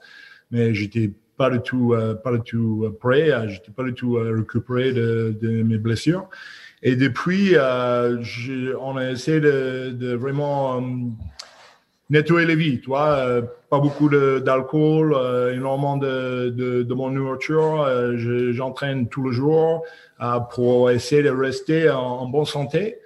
[0.51, 3.31] Mais j'étais pas du tout, euh, pas du tout prêt.
[3.47, 6.27] J'étais pas du tout récupéré de, de, mes blessures.
[6.83, 10.83] Et depuis, on a essayé de, de vraiment
[12.11, 15.15] nettoyer les vies, tu vois, pas beaucoup d'alcool,
[15.55, 17.87] énormément de, de, mon nourriture,
[18.51, 19.83] j'entraîne tout le jour,
[20.21, 22.97] euh, pour essayer de rester en, bonne santé.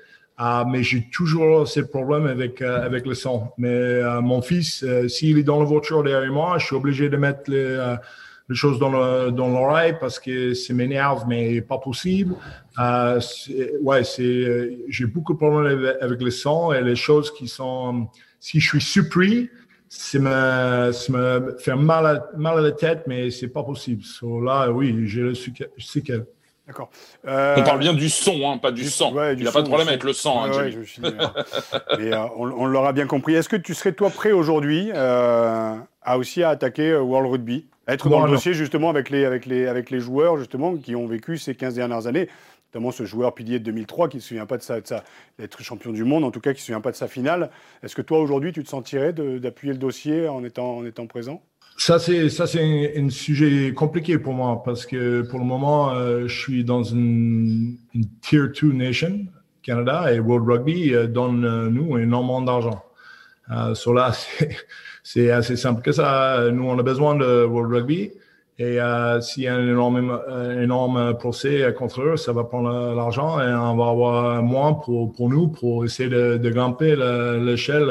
[0.42, 3.48] Euh, mais j'ai toujours ces problèmes avec euh, avec le son.
[3.58, 7.50] Mais mon fils, s'il est dans la voiture derrière moi, je suis obligé de mettre
[7.50, 7.96] les,
[8.50, 12.36] les choses dans le, dans l'oreille parce que ça m'énerve, mais pas possible.
[12.78, 14.02] ouais,
[14.90, 18.10] j'ai beaucoup de problèmes avec, le son et les choses qui sont.
[18.46, 19.50] Si je suis surpris,
[19.90, 24.04] ça me, ça me fait mal à, mal à la tête, mais c'est pas possible.
[24.04, 26.28] So, là, oui, j'ai le séquelles.
[26.68, 26.92] D'accord.
[27.24, 29.12] On parle bien du son, hein, pas du, sang.
[29.32, 30.44] il n'y a pas de problème avec le sang.
[30.44, 33.34] Hein, euh, on, l'aura bien compris.
[33.34, 37.66] Est-ce que tu serais toi prêt aujourd'hui euh, à aussi à attaquer euh, World Rugby?
[37.88, 40.96] À être dans le dossier justement avec les, avec, les, avec les joueurs justement qui
[40.96, 42.30] ont vécu ces 15 dernières années
[42.76, 44.82] notamment ce joueur pilier de 2003 qui ne se souvient pas de ça,
[45.40, 47.50] d'être champion du monde, en tout cas qui ne se souvient pas de sa finale.
[47.82, 51.42] Est-ce que toi aujourd'hui tu te sentirais d'appuyer le dossier en étant, en étant présent?
[51.78, 56.28] Ça, c'est ça, c'est un, sujet compliqué pour moi parce que pour le moment, euh,
[56.28, 57.78] je suis dans une,
[58.22, 59.26] tier 2 nation,
[59.64, 62.84] Canada, et World Rugby euh, donne euh, nous énormément d'argent.
[63.52, 64.12] Euh, so là,
[65.04, 66.50] c'est assez simple que ça.
[66.52, 68.12] Nous, on a besoin de World Rugby.
[68.58, 68.80] Et
[69.22, 70.18] s'il y a un énorme,
[70.62, 75.30] énorme procès contre eux, ça va prendre l'argent et on va avoir moins pour, pour
[75.30, 76.96] nous pour essayer de, de grimper
[77.42, 77.88] l'échelle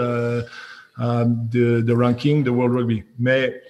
[0.99, 3.05] de, de ranking de World Rugby.
[3.19, 3.61] Mais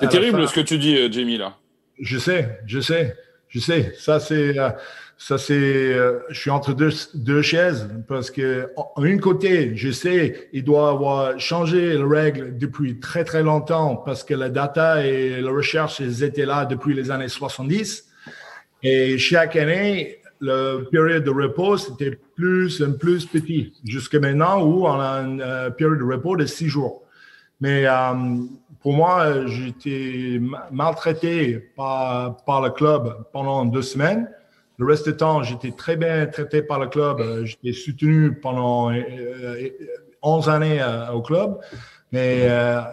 [0.00, 1.56] c'est terrible ce que tu dis, euh, Jamie, là.
[1.98, 3.16] Je sais, je sais,
[3.48, 3.92] je sais.
[3.98, 4.70] Ça, c'est, euh,
[5.16, 10.48] ça, c'est, euh, je suis entre deux, deux chaises parce que, d'un côté, je sais,
[10.52, 15.40] il doit avoir changé les règles depuis très, très longtemps parce que la data et
[15.40, 18.06] la recherche, elles étaient là depuis les années 70.
[18.82, 24.86] Et chaque année, le période de repos, c'était plus en plus petit, jusqu'à maintenant où
[24.86, 27.02] on a une période de repos de six jours.
[27.60, 27.86] Mais
[28.82, 34.28] pour moi, j'étais maltraité par, par le club pendant deux semaines.
[34.76, 37.44] Le reste du temps, j'étais très bien traité par le club.
[37.44, 38.92] J'étais soutenu pendant
[40.22, 41.58] 11 années au club.
[42.10, 42.48] Mais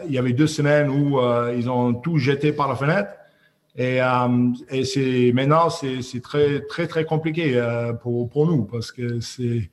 [0.06, 1.20] il y avait deux semaines où
[1.56, 3.10] ils ont tout jeté par la fenêtre.
[3.78, 9.70] Et, euh, c'est maintenant c'est très très très compliqué euh, pour nous parce que c'est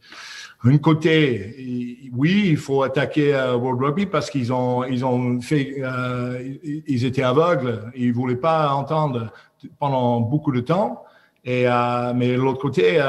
[0.62, 5.78] un côté oui il faut attaquer euh, World Rugby parce qu'ils ont ils ont fait
[5.80, 9.32] euh, ils étaient aveugles ils voulaient pas entendre
[9.80, 11.02] pendant beaucoup de temps
[11.48, 13.00] et euh, mais de l'autre côté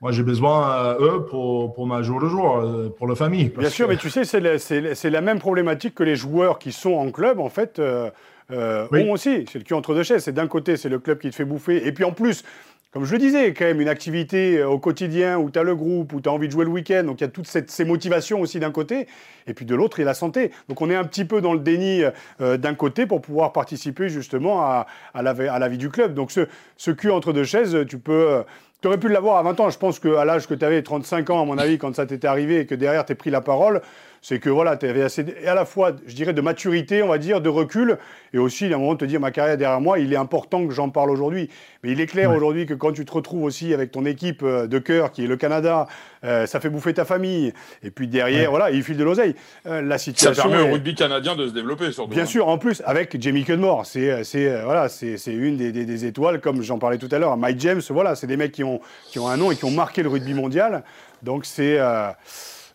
[0.00, 2.62] moi j'ai besoin eux pour pour ma jour de jour
[2.96, 6.16] pour la famille bien sûr mais tu sais c'est c'est la même problématique que les
[6.16, 7.80] joueurs qui sont en club en fait
[8.52, 9.44] euh, aussi.
[9.50, 10.24] C'est le cul entre deux chaises.
[10.24, 11.86] C'est d'un côté, c'est le club qui te fait bouffer.
[11.86, 12.44] Et puis en plus,
[12.92, 15.74] comme je le disais, quand même, une activité euh, au quotidien où tu as le
[15.74, 17.04] groupe, où tu as envie de jouer le week-end.
[17.04, 19.06] Donc il y a toutes ces motivations aussi d'un côté.
[19.46, 20.50] Et puis de l'autre, il y a la santé.
[20.68, 22.02] Donc on est un petit peu dans le déni
[22.42, 26.12] euh, d'un côté pour pouvoir participer justement à, à, la, à, la, vie du club.
[26.12, 28.30] Donc ce, ce cul entre deux chaises, tu peux.
[28.30, 28.42] Euh,
[28.82, 29.70] tu aurais pu l'avoir à 20 ans.
[29.70, 32.26] Je pense qu'à l'âge que tu avais, 35 ans, à mon avis, quand ça t'était
[32.26, 33.80] arrivé et que derrière, tu pris la parole,
[34.22, 37.18] c'est que voilà, tu avais assez, à la fois, je dirais, de maturité, on va
[37.18, 37.98] dire, de recul,
[38.32, 40.64] et aussi, à un moment, de te dire, ma carrière derrière moi, il est important
[40.64, 41.50] que j'en parle aujourd'hui.
[41.82, 44.68] Mais il est clair aujourd'hui que quand tu te retrouves aussi avec ton équipe euh,
[44.68, 45.88] de cœur, qui est le Canada,
[46.22, 49.34] euh, ça fait bouffer ta famille, et puis derrière, voilà, il file de l'oseille.
[49.66, 50.40] Euh, la situation.
[50.40, 52.12] Ça permet au rugby canadien de se développer, surtout.
[52.12, 52.26] Bien hein.
[52.26, 56.04] sûr, en plus, avec Jamie Cudmore, c'est, c'est, voilà, c'est, c'est une des, des, des,
[56.04, 57.36] étoiles, comme j'en parlais tout à l'heure.
[57.36, 58.80] Mike James, voilà, c'est des mecs qui ont,
[59.10, 60.84] qui ont un nom et qui ont marqué le rugby mondial.
[61.24, 61.80] Donc c'est.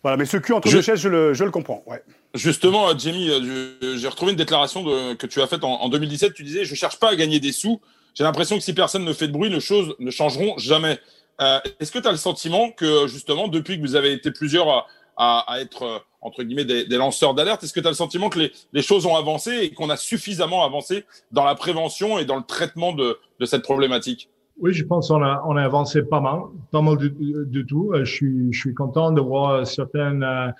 [0.02, 1.82] Voilà, mais ce cul entre deux chaises, je le, je le comprends.
[1.86, 2.02] Ouais.
[2.34, 6.34] Justement, euh, Jamie, euh, j'ai retrouvé une déclaration de, que tu as faite en, 2017.
[6.34, 7.80] Tu disais Je ne cherche pas à gagner des sous.
[8.14, 10.98] J'ai l'impression que si personne ne fait de bruit, les choses ne changeront jamais.
[11.40, 14.68] Euh, Est-ce que tu as le sentiment que, justement, depuis que vous avez été plusieurs
[14.68, 17.96] à, à, à être, entre guillemets, des, des lanceurs d'alerte, est-ce que tu as le
[17.96, 22.18] sentiment que les, les choses ont avancé et qu'on a suffisamment avancé dans la prévention
[22.18, 24.28] et dans le traitement de, de cette problématique?
[24.60, 26.40] Oui, je pense qu'on a, on a avancé pas mal,
[26.70, 27.92] pas mal du, tout.
[27.92, 30.50] Euh, je suis, je suis content de voir certaines euh,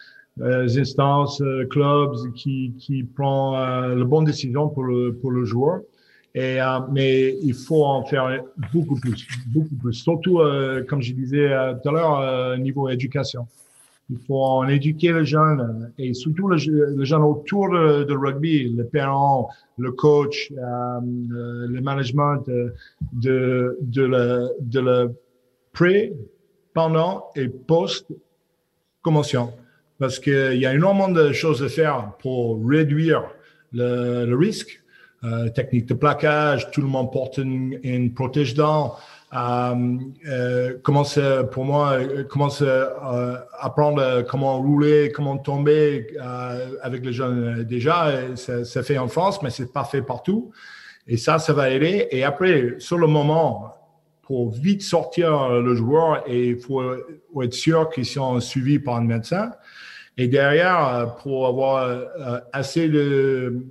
[0.41, 5.45] euh instances, euh, clubs qui, qui prennent euh, la bonne décision pour le, pour le
[5.45, 5.81] joueur.
[6.35, 6.59] Et,
[6.93, 9.95] mais il faut en faire beaucoup plus, beaucoup plus.
[9.95, 10.41] Surtout,
[10.87, 11.49] comme je disais
[11.83, 13.49] tout à l'heure, niveau éducation.
[14.11, 19.51] Il faut en éduquer les jeunes et surtout les, jeunes autour de, rugby, les parents,
[19.77, 22.73] le coach, euh, le management de,
[23.13, 25.15] de, de, le, de le
[25.73, 26.15] pré,
[26.73, 29.53] pendant et post-commotion.
[29.99, 33.25] Parce qu'il y a énormément de choses à faire pour réduire
[33.73, 34.83] le, le risque.
[35.25, 38.95] Euh, technique de plaquage, tout le monde porte une, une protège-dents,
[39.35, 41.21] euh, euh, commence
[41.53, 46.07] pour moi euh, commence à apprendre comment rouler, comment tomber
[46.83, 48.37] avec les jeunes déjà.
[48.37, 50.51] Ça, fait en France, mais c'est pas fait partout.
[51.07, 52.09] Et ça, ça va aider.
[52.11, 53.75] Et après, sur le moment,
[54.23, 56.83] pour vite sortir le joueur, et il faut,
[57.43, 59.53] être sûr qu'ils sont suivis par un médecin.
[60.17, 62.07] Et derrière, pour avoir
[62.53, 63.63] assez de,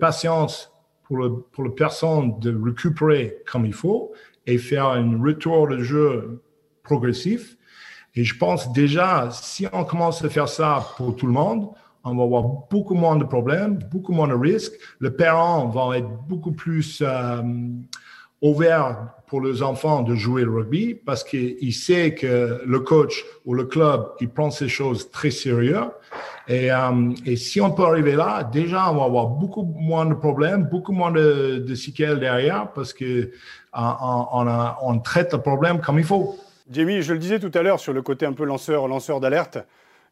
[0.00, 0.72] patience
[1.04, 4.12] pour le, pour le personne de récupérer comme il faut
[4.48, 6.42] et faire un retour de jeu
[6.82, 7.56] progressif.
[8.14, 11.68] Et je pense déjà, si on commence à faire ça pour tout le monde,
[12.02, 14.72] on va avoir beaucoup moins de problèmes, beaucoup moins de risques.
[15.02, 17.42] Les parents vont être beaucoup plus euh,
[18.40, 23.54] ouverts pour les enfants de jouer le rugby parce qu'il sait que le coach ou
[23.54, 25.84] le club, il prend ces choses très sérieux.
[26.48, 30.14] Et, euh, et, si on peut arriver là, déjà, on va avoir beaucoup moins de
[30.14, 33.30] problèmes, beaucoup moins de, de derrière parce que
[33.74, 36.38] on, traite le problème comme il faut.
[36.70, 39.58] Jamie, je le disais tout à l'heure sur le côté un peu lanceur, lanceur d'alerte.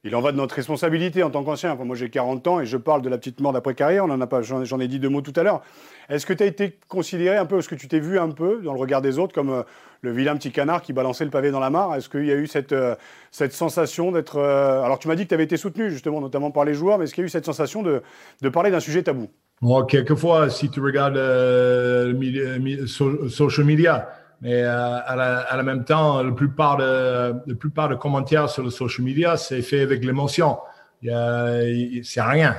[0.04, 1.74] Il en va de notre responsabilité en tant qu'ancien.
[1.74, 4.04] moi, j'ai 40 ans et je parle de la petite mort d'après-carrière.
[4.04, 5.62] On en a pas, j'en ai dit deux mots tout à l'heure.
[6.08, 8.60] Est-ce que tu as été considéré un peu, est-ce que tu t'es vu un peu
[8.62, 9.62] dans le regard des autres comme euh,
[10.02, 11.96] le vilain petit canard qui balançait le pavé dans la mare?
[11.96, 12.94] Est-ce qu'il y a eu cette, euh,
[13.32, 14.36] sensation d'être.
[14.36, 16.98] Euh, alors, tu m'as dit que tu avais été soutenu, justement, notamment par les joueurs,
[16.98, 18.02] mais est-ce qu'il y a eu cette sensation de,
[18.42, 19.28] de parler d'un sujet tabou?
[19.62, 21.16] Moi, quelquefois, si tu regardes
[22.86, 24.08] social media,
[24.42, 29.04] mais à, la, même temps, la plupart de, la plupart de commentaires sur le social
[29.04, 30.58] media, c'est fait avec l'émotion.
[31.02, 32.56] C'est rien.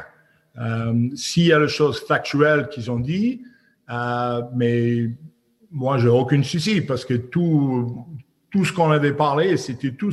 [0.60, 3.42] Euh, s'il y a les choses factuelles qu'ils ont dit,
[3.90, 5.10] euh, mais
[5.72, 8.06] moi, j'ai aucun souci parce que tout,
[8.52, 10.12] tout ce qu'on avait parlé, c'était tout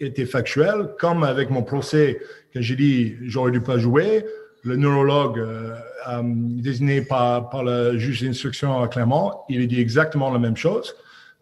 [0.00, 0.94] était factuel.
[0.98, 2.20] Comme avec mon procès,
[2.52, 4.24] que j'ai dit, j'aurais dû pas jouer.
[4.66, 5.74] Le neurologue euh,
[6.08, 10.94] euh, désigné par, par le juge d'instruction à Clermont, il dit exactement la même chose.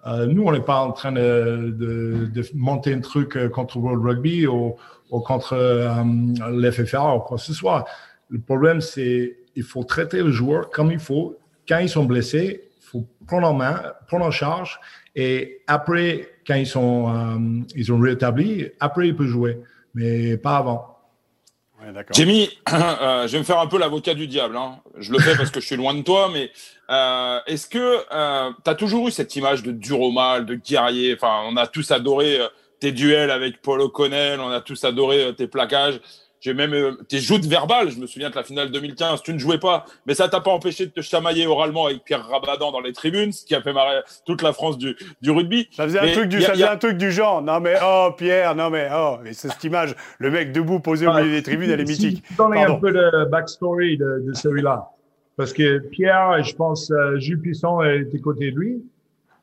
[0.07, 4.05] Euh, nous, on n'est pas en train de, de, de, monter un truc contre World
[4.05, 4.77] Rugby ou,
[5.11, 6.03] ou contre euh,
[6.51, 7.85] l'FFA ou quoi que ce soit
[8.29, 11.39] Le problème, c'est il faut traiter le joueur comme il faut.
[11.69, 14.81] Quand ils sont blessés, il faut prendre en main, prendre en charge.
[15.15, 19.61] Et après, quand ils sont, euh, ils ont rétabli, après, il peut jouer.
[19.95, 20.94] Mais pas avant.
[22.13, 24.57] Jamie, euh, je vais me faire un peu l'avocat du diable.
[24.57, 24.81] Hein.
[24.99, 26.51] Je le fais parce que je suis loin de toi, mais
[26.91, 31.15] euh, est-ce que euh, tu as toujours eu cette image de dur mal, de guerrier?
[31.15, 32.41] Enfin, on a tous adoré
[32.81, 36.01] tes duels avec Paul O'Connell, on a tous adoré tes plaquages.
[36.45, 37.91] J'ai même euh, tes joutes verbales.
[37.91, 39.23] Je me souviens de la finale 2015.
[39.23, 42.29] Tu ne jouais pas, mais ça t'a pas empêché de te chamailler oralement avec Pierre
[42.29, 45.69] Rabadan dans les tribunes, ce qui a fait marrer toute la France du, du rugby.
[45.71, 47.41] Ça faisait, un truc, du, ça faisait un truc du genre.
[47.41, 49.21] Non mais oh Pierre, non mais oh.
[49.25, 52.23] Et c'est cette image, le mec debout posé au milieu des tribunes, elle est mythique.
[52.29, 54.91] Si, donner un peu de backstory de, de celui-là,
[55.39, 58.85] parce que Pierre, je pense, euh, Jules Puissant était côté de lui.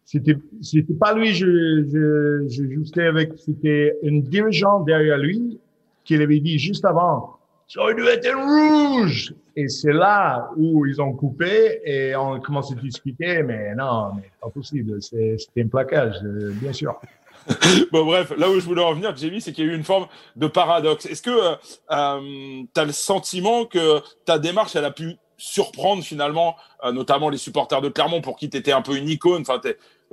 [0.06, 5.60] C'était, c'était pas lui, je, je, je jouais avec, c'était une dirigeant derrière lui
[6.04, 7.38] qu'il avait dit juste avant,
[7.74, 9.34] ça dû être rouge.
[9.56, 14.30] Et c'est là où ils ont coupé et on commence à discuter, mais non, mais
[14.42, 17.00] pas possible, c'était un plaquage, euh, bien sûr.
[17.92, 19.84] bon, bref, là où je voulais en venir, Jamie, c'est qu'il y a eu une
[19.84, 21.06] forme de paradoxe.
[21.06, 21.56] Est-ce que euh,
[21.92, 26.56] euh tu as le sentiment que ta démarche, elle a pu surprendre finalement,
[26.94, 29.44] notamment les supporters de Clermont, pour qui tu étais un peu une icône?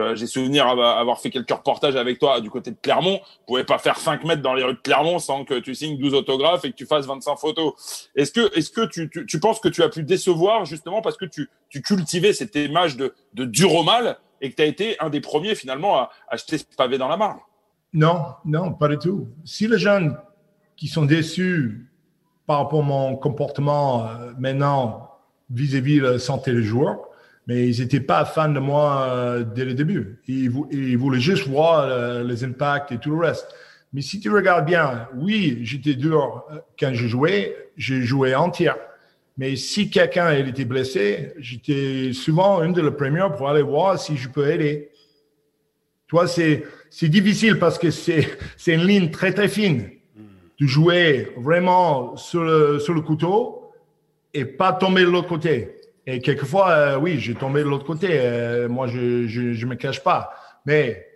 [0.00, 3.18] Euh, j'ai souvenir avoir fait quelques reportages avec toi du côté de Clermont.
[3.18, 5.98] Vous pouvez pas faire 5 mètres dans les rues de Clermont sans que tu signes
[5.98, 8.10] 12 autographes et que tu fasses 25 photos.
[8.14, 11.16] Est-ce que, est-ce que tu, tu, tu, penses que tu as pu décevoir justement parce
[11.16, 14.66] que tu, tu cultivais cette image de, de dur au mal et que tu as
[14.66, 17.40] été un des premiers finalement à acheter ce pavé dans la mare
[17.92, 19.28] Non, non, pas du tout.
[19.44, 20.16] Si les jeunes
[20.76, 21.90] qui sont déçus
[22.46, 25.10] par rapport à mon comportement euh, maintenant
[25.50, 27.07] vis-à-vis de la santé des joueurs,
[27.48, 30.20] mais ils n'étaient pas fans de moi euh, dès le début.
[30.28, 30.50] Ils,
[30.98, 33.48] voulaient juste voir euh, les impacts et tout le reste.
[33.94, 38.76] Mais si tu regardes bien, oui, j'étais dur euh, quand je jouais, j'ai joué entière.
[39.38, 44.18] Mais si quelqu'un était blessé, j'étais souvent une de les premières pour aller voir si
[44.18, 44.90] je peux aider.
[46.06, 46.64] Toi, c'est
[47.04, 49.88] difficile parce que c'est c'est une ligne très très fine.
[50.60, 53.70] De jouer vraiment sur le sur le couteau
[54.34, 55.77] et pas tomber de l'autre côté.
[56.10, 58.08] Et quelquefois, euh, oui, j'ai tombé de l'autre côté.
[58.12, 60.30] Euh, moi, je, je, je me cache pas.
[60.64, 61.06] Mais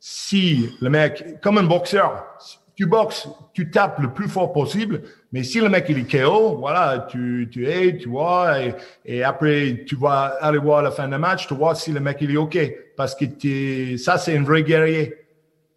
[0.00, 2.26] si le mec, comme un boxeur,
[2.74, 5.02] tu boxes, tu tapes le plus fort possible.
[5.30, 9.22] Mais si le mec il est KO, voilà, tu tu es, tu vois, et, et,
[9.22, 12.32] après tu vas aller voir la fin du match, tu vois si le mec il
[12.32, 12.58] est ok,
[12.96, 15.14] parce que ça c'est un vrai guerrier.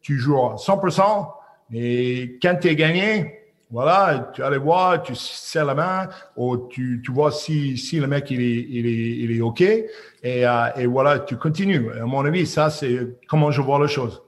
[0.02, 1.28] Tu joues à 100%,
[1.74, 3.43] et quand tu es gagné,
[3.74, 8.06] voilà, tu allais voir, tu serres la main, ou tu, tu vois si, si le
[8.06, 9.88] mec il est, il est, il est OK, et,
[10.24, 11.90] euh, et voilà, tu continues.
[12.00, 14.22] À mon avis, ça, c'est comment je vois la chose.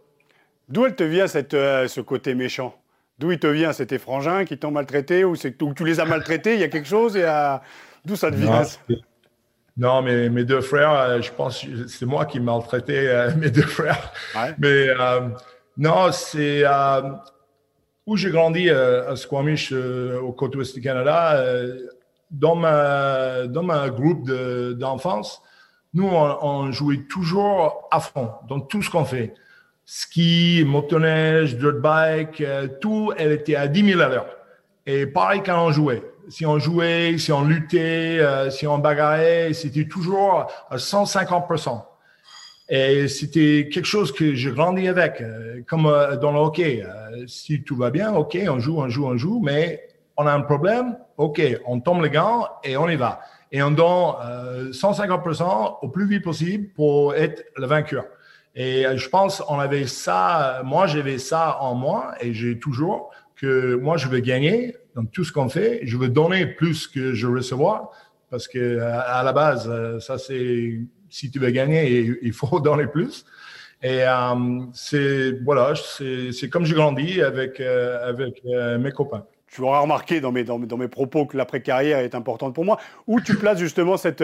[0.68, 2.76] D'où elle te vient cette, euh, ce côté méchant?
[3.20, 6.06] D'où il te vient C'était frangin qui t'ont maltraité ou, c'est, ou tu les as
[6.06, 7.56] maltraités Il y a quelque chose et, euh,
[8.04, 8.64] D'où ça te vient?
[9.78, 14.12] Non, mais mes deux frères, je pense c'est moi qui maltraitais mes deux frères.
[14.58, 14.88] Mais
[15.78, 16.64] non, c'est
[18.06, 21.88] où j'ai grandi euh, à Squamish, euh, au côte ouest du Canada, euh,
[22.30, 24.30] dans, ma, dans ma groupe
[24.78, 25.42] d'enfance,
[25.94, 29.34] nous, on, jouait toujours à fond dans tout ce qu'on fait.
[29.86, 32.44] Ski, motoneige, dirt bike,
[32.82, 34.28] tout, elle était à 10 000 à l'heure.
[34.86, 36.04] Et pareil quand on jouait.
[36.28, 41.46] Si on jouait, si on luttait, si on bagarrait, c'était toujours à 150
[42.68, 46.84] et c'était quelque chose que j'ai grandi avec, euh, comme euh, dans le hockey.
[46.84, 50.34] Euh, si tout va bien, OK, on joue, on joue, on joue, mais on a
[50.34, 53.20] un problème, OK, on tombe les gants et on y va.
[53.52, 58.06] Et on donne 150% au plus vite possible pour être le vainqueur.
[58.56, 63.76] Et je pense on avait ça, moi j'avais ça en moi et j'ai toujours que
[63.76, 67.28] moi je veux gagner dans tout ce qu'on fait, je veux donner plus que je
[67.28, 67.92] recevoir
[68.30, 70.80] parce que à la base ça c'est
[71.16, 73.26] si tu veux gagner, il faut donner plus.
[73.82, 79.24] Et euh, c'est voilà, c'est comme j'ai grandi avec euh, avec euh, mes copains.
[79.48, 82.78] Tu auras remarqué dans mes, dans, dans mes propos que l'après-carrière est importante pour moi.
[83.08, 84.22] Où tu places justement cette,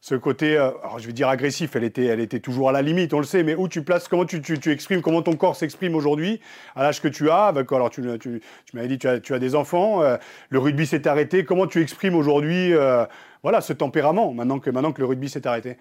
[0.00, 3.12] ce côté, alors je vais dire agressif, elle était, elle était toujours à la limite,
[3.12, 5.56] on le sait, mais où tu places, comment tu, tu, tu exprimes, comment ton corps
[5.56, 6.40] s'exprime aujourd'hui,
[6.74, 9.34] à l'âge que tu as, avec, alors tu, tu, tu m'avais dit tu as, tu
[9.34, 10.00] as des enfants,
[10.48, 12.72] le rugby s'est arrêté, comment tu exprimes aujourd'hui
[13.42, 15.76] voilà, ce tempérament, maintenant que, maintenant que le rugby s'est arrêté?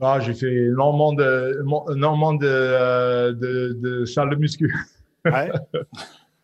[0.00, 1.62] Ah, j'ai fait énormément de,
[1.94, 4.74] énormément de, euh, de, de salles de muscu.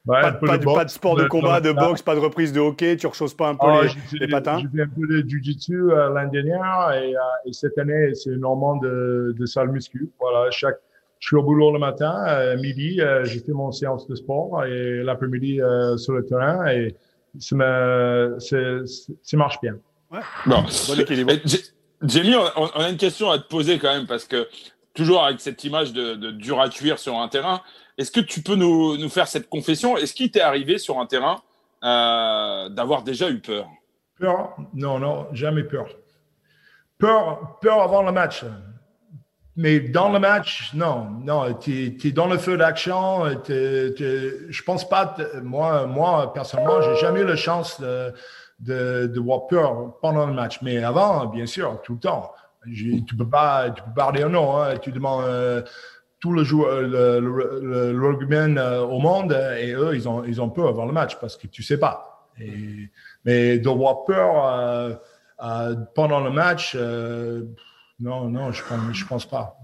[0.06, 0.22] Ouais.
[0.22, 2.60] pas, de, pas, de, pas, de, sport de, combat, de boxe, pas de reprise de
[2.60, 4.58] hockey, tu rechausses pas un peu ah, les, les, patins?
[4.58, 8.30] J'ai fait un peu de jiu-jitsu euh, l'année dernière et, euh, et, cette année, c'est
[8.30, 10.10] énormément de, de salles muscu.
[10.18, 10.78] Voilà, chaque,
[11.18, 14.64] je suis au boulot le matin, euh, midi, euh, j'ai fait mon séance de sport
[14.64, 15.60] et l'après-midi
[15.98, 16.96] sur le terrain et
[17.38, 19.76] ça, me, ça marche bien.
[20.10, 20.20] Ouais.
[20.46, 20.64] Bon.
[22.02, 24.48] Jamie, on, a une question à te poser quand même, parce que
[24.94, 27.60] toujours avec cette image de, dur à cuire sur un terrain,
[27.98, 29.96] est-ce que tu peux nous, nous faire cette confession?
[29.96, 31.42] Est-ce qu'il t'est arrivé sur un terrain
[31.84, 33.68] euh, d'avoir déjà eu peur?
[34.18, 34.56] Peur?
[34.72, 35.88] Non, non, jamais peur.
[36.98, 38.44] Peur, peur avant le match.
[39.56, 43.26] Mais dans le match, non, non, tu es, dans le feu d'action.
[43.46, 48.14] Je pense pas, moi, moi personnellement, j'ai jamais eu la chance de,
[48.60, 50.60] de, de voir peur pendant le match.
[50.62, 52.32] Mais avant, bien sûr, tout le temps.
[52.64, 54.60] Tu peux pas, tu peux parler ou non.
[54.60, 54.76] Hein.
[54.76, 55.62] Tu demandes euh,
[56.20, 60.40] tous les joueurs, le, le, le, rugbyman euh, au monde et eux, ils ont, ils
[60.40, 62.28] ont peur avant le match parce que tu sais pas.
[62.38, 62.90] Et,
[63.24, 64.94] mais de voir peur euh,
[65.42, 67.44] euh pendant le match, euh,
[67.98, 69.58] non, non, je pense, je pense pas.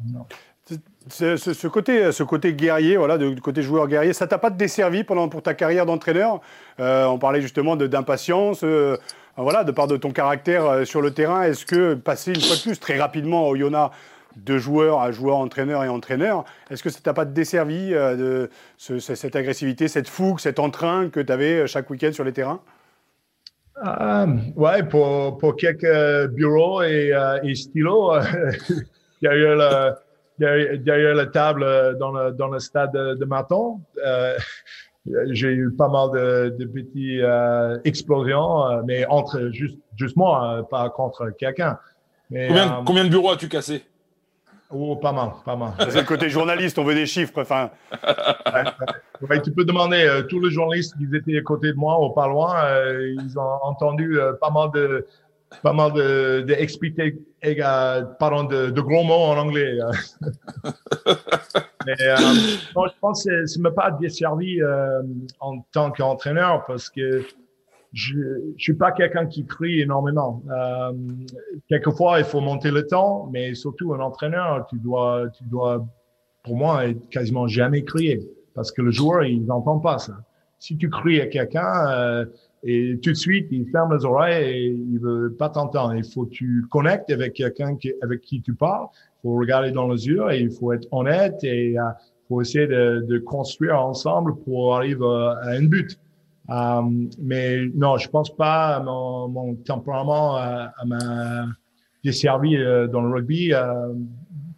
[1.09, 5.28] Ce, côté, ce côté guerrier, voilà, de, côté joueur guerrier, ça t'a pas desservi pendant
[5.28, 6.40] pour ta carrière d'entraîneur
[6.80, 8.96] euh, On parlait justement d'impatience, euh,
[9.36, 11.42] voilà, de part de ton caractère euh, sur le terrain.
[11.42, 13.92] Est-ce que passer une fois de plus très rapidement au Yona
[14.36, 18.98] de joueur à joueur, entraîneur et entraîneur, est-ce que ça t'a pas desservi de ce,
[18.98, 22.61] cette agressivité, cette fougue, cet entrain que tu avais chaque week-end sur les terrains?
[24.57, 27.12] Ouais, pour, pour quelques bureaux et,
[27.44, 28.12] et stylos,
[28.68, 28.84] il
[29.22, 29.92] y a eu le
[30.39, 33.80] derrière, la table euh, dans le, dans le stade de, de Maton.
[34.05, 34.37] Euh,
[35.30, 40.66] j'ai eu pas mal de, de petites euh, explosions, euh, mais entre juste, juste moi,
[40.70, 41.78] pas contre quelqu'un.
[42.28, 43.84] Combien, combien, de bureaux as-tu cassé
[44.68, 45.74] Oh, pas mal, pas mal.
[45.78, 47.41] C'est le côté journaliste, on veut des chiffres.
[47.41, 47.70] Enfin.
[49.30, 52.28] Ouais, tu peux demander tous les journalistes qui étaient à côté de moi ou pas
[52.28, 52.55] loin,
[53.18, 55.07] ils ont entendu pas mal de
[55.62, 56.55] pas mal de, de
[57.44, 59.78] euh, pardon, de, de, gros mots en anglais.
[61.86, 65.03] Mais euh, je pense que ça ne m'a pas desservi euh,
[65.40, 67.24] en tant qu'entraîneur parce que
[67.92, 70.42] je ne suis pas quelqu'un qui crie énormément.
[70.51, 70.92] Euh,
[71.68, 75.86] quelquefois, il faut monter le temps, mais surtout un entraîneur, tu dois, tu dois,
[76.42, 78.20] pour moi, quasiment jamais crier
[78.57, 80.14] parce que le joueur, il n'entend pas ça.
[80.59, 82.24] Si tu cries à quelqu'un, euh,
[82.62, 85.94] et tout de suite, il ferme les oreilles et il veut pas t'entendre.
[85.94, 88.86] Il faut que tu connectes avec quelqu'un avec qui tu parles.
[88.94, 91.82] Il faut regarder dans les yeux et il faut être honnête et il euh,
[92.28, 95.98] faut essayer de, de, construire ensemble pour arriver à, un but.
[96.48, 101.46] Um, mais non, je pense pas mon, mon tempérament euh, m'a
[102.04, 103.52] desservi euh, dans le rugby.
[103.52, 103.92] Euh,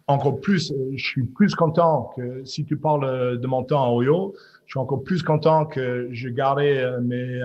[0.07, 4.33] encore plus, je suis plus content que si tu parles de mon temps à Oyo,
[4.69, 7.43] je suis encore plus content que je gardais mes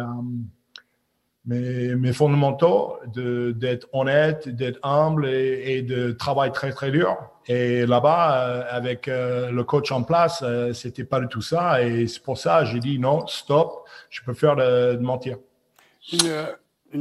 [1.46, 7.16] mes, mes fondamentaux d'être honnête, d'être humble et, de travailler très très dur.
[7.46, 11.82] Et là-bas, euh, avec euh, le coach en place, euh, c'était pas du tout ça.
[11.82, 15.36] Et c'est pour ça j'ai dit non, stop, je faire de, de mentir.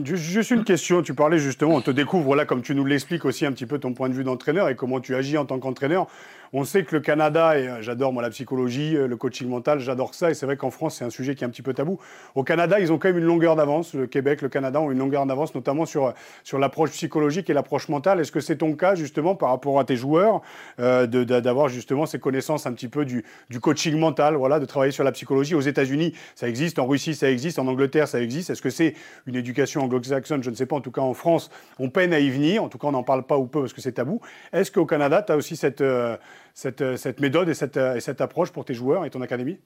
[0.04, 3.46] Juste une question, tu parlais justement, on te découvre là, comme tu nous l'expliques aussi
[3.46, 6.08] un petit peu ton point de vue d'entraîneur et comment tu agis en tant qu'entraîneur.
[6.56, 9.80] On sait que le Canada, et euh, j'adore moi la psychologie, euh, le coaching mental,
[9.80, 11.74] j'adore ça, et c'est vrai qu'en France, c'est un sujet qui est un petit peu
[11.74, 11.98] tabou.
[12.36, 13.96] Au Canada, ils ont quand même une longueur d'avance.
[13.96, 17.90] Le Québec, le Canada ont une longueur d'avance, notamment sur, sur l'approche psychologique et l'approche
[17.90, 18.20] mentale.
[18.20, 20.44] Est-ce que c'est ton cas, justement, par rapport à tes joueurs,
[20.80, 24.92] euh, d'avoir justement ces connaissances un petit peu du, du coaching mental, voilà, de travailler
[24.92, 25.56] sur la psychologie?
[25.56, 28.52] Aux États-Unis, ça existe, en Russie, ça existe, en Angleterre, ça existe.
[28.52, 28.94] Est-ce que c'est
[29.26, 30.44] une éducation anglo-saxonne?
[30.44, 30.76] Je ne sais pas.
[30.76, 31.50] En tout cas, en France,
[31.80, 32.64] on peine à y venir.
[32.64, 34.22] En tout cas, on n'en parle pas ou peu parce que c'est tabou.
[34.52, 35.82] Est-ce qu'au Canada, tu as aussi cette.
[35.82, 36.16] Euh,
[36.54, 39.60] cette, méthode et cette, euh, et cette, approche pour tes joueurs et ton académie?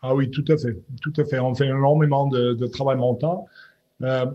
[0.00, 0.76] Ah oui, tout à fait.
[1.02, 1.38] Tout à fait.
[1.38, 3.38] On fait énormément de, de travail mental.
[4.02, 4.26] Euh,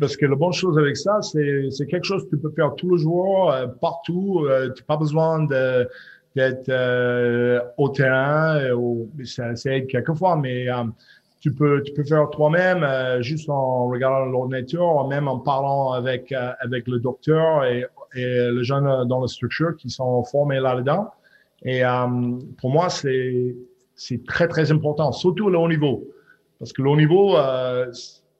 [0.00, 2.96] parce que la bonne chose avec ça, c'est quelque chose que tu peux faire tous
[2.96, 4.44] les jours, euh, partout.
[4.44, 8.58] Euh, tu n'as pas besoin d'être euh, au terrain.
[9.24, 10.66] ça, ça aide quelquefois, mais
[11.40, 12.84] tu peux tu peux faire toi-même
[13.22, 19.06] juste en regardant l'ordinateur, même en parlant avec avec le docteur et et les jeunes
[19.08, 21.10] dans la structure qui sont formés là-dedans.
[21.62, 22.06] Et euh,
[22.58, 23.54] pour moi, c'est
[23.96, 26.04] c'est très très important, surtout le haut niveau,
[26.58, 27.86] parce que le haut niveau, euh,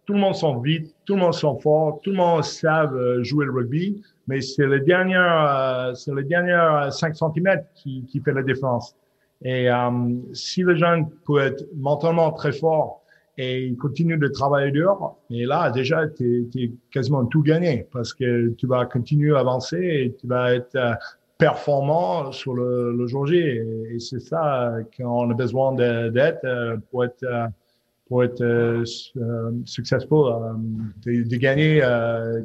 [0.04, 3.22] tout le monde sont vite, tout le monde sont fort, tout le monde savent euh,
[3.22, 8.20] jouer le rugby, mais c'est le dernier euh, c'est le dernier 5 cm qui qui
[8.20, 8.96] fait la différence.
[9.42, 9.90] Et euh,
[10.32, 13.03] si le jeune peut être mentalement très fort
[13.36, 15.16] et il continue de travailler dur.
[15.30, 19.78] Et là, déjà, tu es, quasiment tout gagné parce que tu vas continuer à avancer
[19.78, 20.94] et tu vas être euh,
[21.38, 23.36] performant sur le, le jour J.
[23.36, 27.46] Et, c'est ça qu'on a besoin d'être euh, pour être euh,
[28.06, 28.84] pour être
[29.64, 30.30] successful,
[31.06, 31.80] de, de, gagner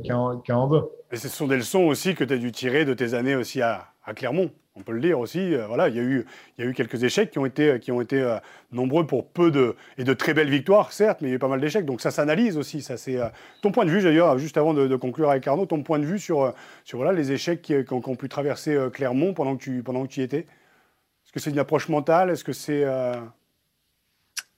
[0.08, 0.84] quand, quand on veut.
[1.12, 3.62] Et ce sont des leçons aussi que tu as dû tirer de tes années aussi
[3.62, 5.54] à, à Clermont on peut le dire aussi.
[5.54, 6.26] Euh, voilà, il y, a eu,
[6.58, 8.38] il y a eu quelques échecs qui ont été, qui ont été euh,
[8.72, 11.40] nombreux pour peu de et de très belles victoires, certes, mais il y a eu
[11.40, 11.86] pas mal d'échecs.
[11.86, 12.82] Donc ça s'analyse aussi.
[12.82, 13.18] Ça c'est
[13.62, 16.20] ton point de vue, d'ailleurs, juste avant de, conclure avec Arnaud, ton point de vue
[16.20, 16.54] sur,
[16.84, 20.10] sur voilà les échecs qui, qui, ont, pu traverser Clermont pendant que tu pendant que
[20.10, 20.40] tu y étais.
[20.40, 22.30] Est-ce que c'est une approche mentale?
[22.30, 22.86] Est-ce que c'est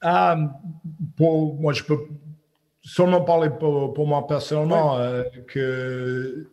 [0.04, 0.36] ah,
[1.16, 1.98] pour moi, je peux
[2.82, 4.98] seulement parler pour, moi personnellement
[5.46, 6.48] que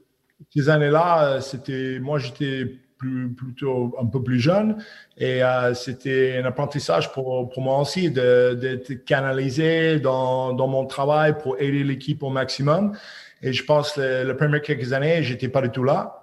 [0.51, 4.78] ces années-là, c'était moi j'étais plutôt un peu plus jeune
[5.18, 11.38] et euh, c'était un apprentissage pour, pour moi aussi d'être canalisé dans, dans mon travail
[11.38, 12.93] pour aider l'équipe au maximum.
[13.41, 16.16] Et je pense que les premières quelques années, j'étais pas du tout là.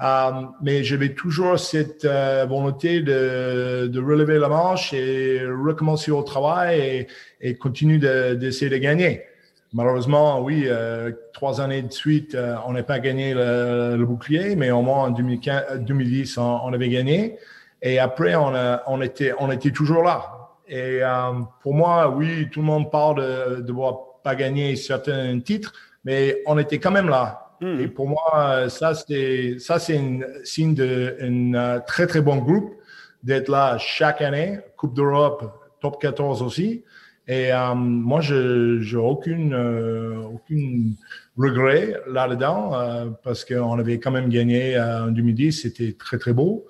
[0.00, 0.30] Euh,
[0.62, 6.78] mais j'avais toujours cette euh, volonté de, de, relever la manche et recommencer au travail
[6.78, 7.06] et,
[7.40, 7.98] et continuer
[8.36, 9.24] d'essayer de, de, gagner.
[9.72, 14.56] Malheureusement, oui, euh, trois années de suite, euh, on n'a pas gagné le, le, bouclier,
[14.56, 17.38] mais au moins en 2015, 2010, on, on, avait gagné.
[17.82, 20.38] Et après, on, a, on, était, on était toujours là.
[20.68, 25.72] Et euh, pour moi, oui, tout le monde parle de ne pas gagner certains titres,
[26.04, 27.48] mais on était quand même là.
[27.60, 27.80] Hmm.
[27.80, 32.74] Et pour moi, ça, c'est ça, c'est un signe d'un euh, très, très bon groupe
[33.22, 35.44] d'être là chaque année, Coupe d'Europe,
[35.80, 36.84] top 14 aussi.
[37.28, 40.94] Et euh, moi, je n'ai aucune, euh, aucune
[41.36, 46.66] regret là-dedans euh, parce qu'on avait quand même gagné en 2010, c'était très, très beau.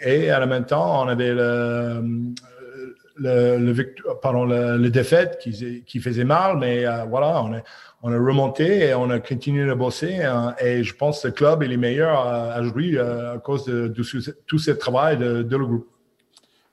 [0.00, 2.02] et à la même temps, on avait le,
[3.16, 7.60] le, le, pardon, le, le défaite qui, qui, faisait mal, mais voilà, on a,
[8.02, 10.18] on remonté et on a continué de bosser.
[10.60, 13.86] et je pense que le club est le meilleur à, jouer à cause de,
[14.46, 15.93] tout ce travail de, de le groupe.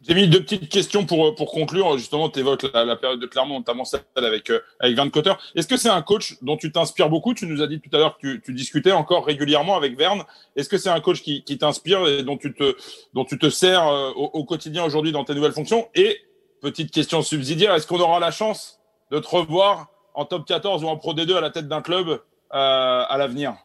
[0.08, 1.98] J'ai mis deux petites questions pour, pour conclure.
[1.98, 5.34] Justement, tu évoques la, période de Clermont, notamment celle avec, euh, avec Verne Cotter.
[5.56, 7.36] Est-ce que c'est un coach dont tu t'inspires beaucoup?
[7.36, 10.24] Tu nous as dit tout à l'heure que tu, tu, discutais encore régulièrement avec Verne.
[10.56, 12.76] Est-ce que c'est un coach qui, qui t'inspire et dont tu te,
[13.14, 15.88] dont tu te sers euh, au, quotidien aujourd'hui dans tes nouvelles fonctions?
[15.94, 16.20] Et,
[16.62, 18.80] petite question subsidiaire, est-ce qu'on aura la chance
[19.12, 22.10] de te revoir en top 14 ou en Pro D2 à la tête d'un club
[22.10, 22.18] euh,
[22.52, 23.56] à l'avenir?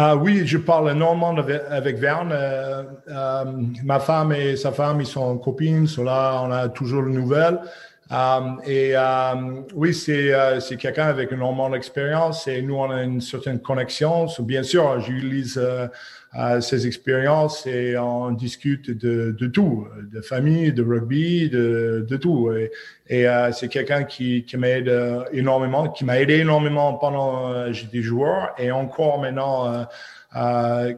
[0.00, 1.34] Ah oui, je parle énormément
[1.70, 2.30] avec, Verne.
[2.32, 3.44] Euh, euh,
[3.82, 7.58] ma femme et sa femme, ils sont copines, là, on a toujours de nouvelles.
[8.12, 8.94] Euh, et
[9.74, 14.28] oui, c'est c'est quelqu'un avec énormément d'expérience et nous, on a une certaine connexion.
[14.38, 15.60] bien sûr, j'utilise
[16.60, 22.52] ses expériences et on discute de, de, tout, de famille, de rugby, de, de tout.
[22.52, 22.70] Et,
[23.08, 24.92] et c'est quelqu'un qui, qui m'aide
[25.32, 29.86] énormément, qui m'a aidé énormément pendant que j'étais joueur et encore maintenant
[30.36, 30.92] euh,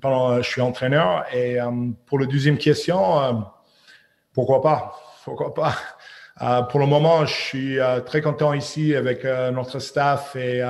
[0.00, 1.24] pendant que je suis entraîneur.
[1.34, 1.58] Et
[2.06, 3.44] pour la deuxième question,
[4.32, 4.94] pourquoi pas?
[5.24, 5.74] Pourquoi pas?
[6.40, 10.62] Euh, pour le moment, je suis euh, très content ici avec euh, notre staff et,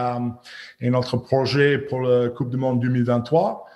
[0.80, 3.66] notre projet pour la Coupe du Monde 2023.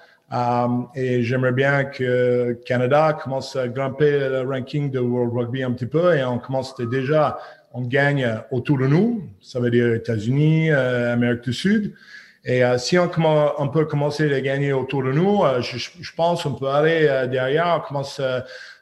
[0.95, 5.86] et j'aimerais bien que Canada commence à grimper le ranking de World Rugby un petit
[5.86, 7.38] peu et on commence déjà,
[7.74, 9.22] on gagne autour de nous.
[9.43, 11.95] Ça veut dire États-Unis, Amérique du Sud.
[12.45, 16.68] Et si on, peut commencer à gagner autour de nous, je, je, pense qu'on peut
[16.68, 18.20] aller derrière, on commence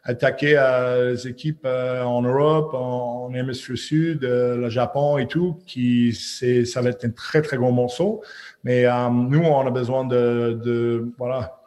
[0.05, 5.27] attaquer euh, les équipes euh, en Europe, en, en hémisphère sud, euh, le Japon et
[5.27, 8.23] tout, qui c'est ça va être un très très gros morceau.
[8.65, 11.61] Mais nous, on a besoin de, de voilà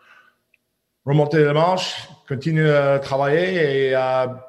[1.05, 3.95] remonter les manches, continuer à travailler et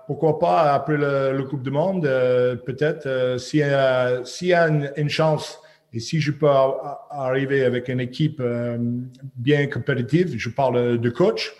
[0.06, 2.02] pourquoi pas après le, Coupe du Monde,
[2.66, 5.58] peut-être s'il y a, y a une, chance
[5.94, 6.50] et si je peux
[7.10, 8.42] arriver avec une équipe
[9.36, 11.56] bien compétitive, je parle de coach,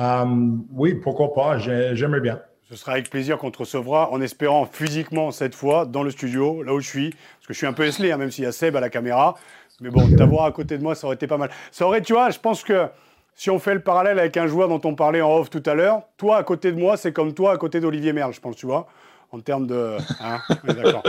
[0.00, 0.24] euh,
[0.72, 2.40] oui, pourquoi pas, j'aimerais bien.
[2.70, 6.62] Ce sera avec plaisir qu'on te recevra, en espérant physiquement cette fois dans le studio,
[6.62, 8.46] là où je suis, parce que je suis un peu esselé, hein, même s'il y
[8.46, 9.34] a Seb à la caméra.
[9.80, 11.50] Mais bon, t'avoir à côté de moi, ça aurait été pas mal.
[11.72, 12.88] Ça aurait, tu vois, je pense que
[13.34, 15.74] si on fait le parallèle avec un joueur dont on parlait en off tout à
[15.74, 18.56] l'heure, toi à côté de moi, c'est comme toi à côté d'Olivier Merle, je pense,
[18.56, 18.86] tu vois,
[19.32, 19.96] en termes de.
[20.20, 21.02] Hein D'accord.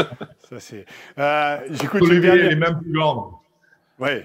[0.49, 0.85] Ça c'est.
[1.19, 2.01] Euh, J'écoute.
[2.09, 3.41] Est même plus grand.
[3.99, 4.23] Oui,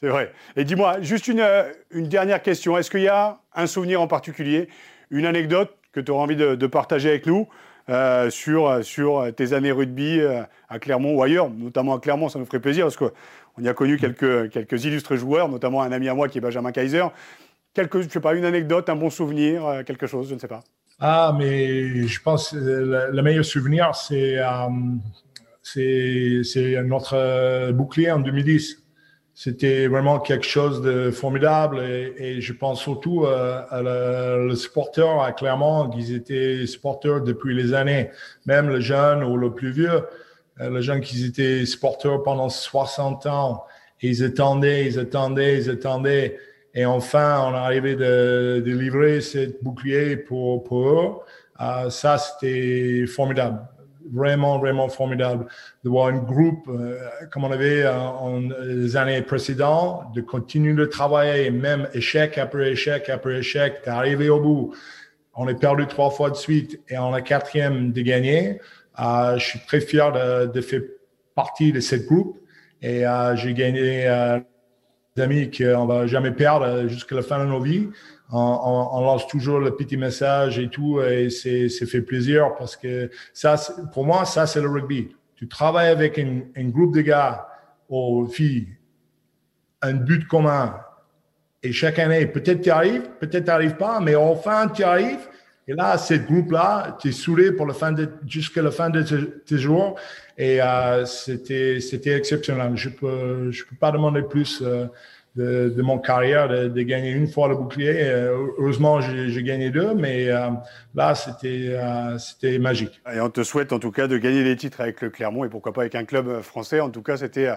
[0.00, 0.32] c'est vrai.
[0.56, 2.78] Et dis-moi, juste une, euh, une, dernière question.
[2.78, 4.68] Est-ce qu'il y a un souvenir en particulier,
[5.10, 7.48] une anecdote que tu auras envie de, partager avec nous
[7.88, 12.38] euh, sur, sur tes années rugby euh, à Clermont ou ailleurs, notamment à Clermont, ça
[12.38, 13.10] nous ferait plaisir parce qu'on
[13.60, 16.70] y a connu quelques, quelques illustres joueurs, notamment un ami à moi qui est Benjamin
[16.70, 17.04] Kaiser.
[17.74, 20.60] Quelque, je sais pas, une anecdote, un bon souvenir, quelque chose, je ne sais pas.
[21.00, 24.36] Ah, mais je pense que le, meilleur souvenir, c'est
[25.62, 28.87] c'est notre bouclier en 2010
[29.40, 35.30] c'était vraiment quelque chose de formidable et, je pense surtout euh, à, le, supporter à
[35.30, 38.10] Clermont, qu'ils étaient supporters depuis les années,
[38.46, 40.02] même le jeune ou le plus vieux,
[40.60, 43.64] euh, le jeune qui étaient supporters pendant 60 ans,
[44.02, 46.36] ils attendaient, ils attendaient, ils attendaient.
[46.74, 51.12] Et enfin, on est arrivé de, de livrer ce bouclier pour, pour eux.
[51.60, 53.60] Euh, ça, c'était formidable.
[54.12, 55.46] Vraiment, vraiment formidable
[55.84, 56.98] de voir un groupe euh,
[57.30, 62.72] comme on avait euh, en les années précédentes, de continuer de travailler, même échec après
[62.72, 64.74] échec après échec, d'arriver au bout.
[65.34, 68.60] On est perdu trois fois de suite et on est quatrième de gagner.
[69.00, 70.12] Euh, je suis très fier
[70.48, 70.80] de, faire
[71.34, 72.38] partie de ce groupe
[72.82, 74.40] et euh, j'ai gagné euh,
[75.14, 77.88] des amis qu'on va jamais perdre jusqu'à la fin de nos vies
[78.30, 83.10] on, on, lance toujours le petit message et tout, et c'est fait plaisir parce que
[83.32, 83.56] ça,
[83.92, 85.14] pour moi, ça, c'est le rugby.
[85.34, 87.48] Tu travailles avec un, un groupe de gars
[87.88, 88.68] aux filles,
[89.80, 90.78] un but commun,
[91.62, 95.28] et chaque année, peut-être tu arrives, peut-être tu n'arrives pas, mais enfin tu arrives.
[95.66, 99.02] Et là, ce groupe-là, tu es saoulé pour la fin de, jusqu'à la fin de
[99.02, 99.98] tes, jours.
[100.38, 102.72] Et euh, c'était, c'était exceptionnel.
[102.74, 104.62] Je peux, je peux pas demander plus.
[104.62, 104.86] Euh,
[105.36, 108.02] de, mon carrière de, gagner une fois le bouclier.
[108.02, 110.48] Euh, heureusement, j'ai gagné deux, mais euh,
[110.94, 113.00] là, c'était euh, c'était magique.
[113.12, 115.48] Et on te souhaite en tout cas de gagner des titres avec le Clermont et
[115.48, 116.80] pourquoi pas avec un club français.
[116.80, 117.50] En tout cas, c'était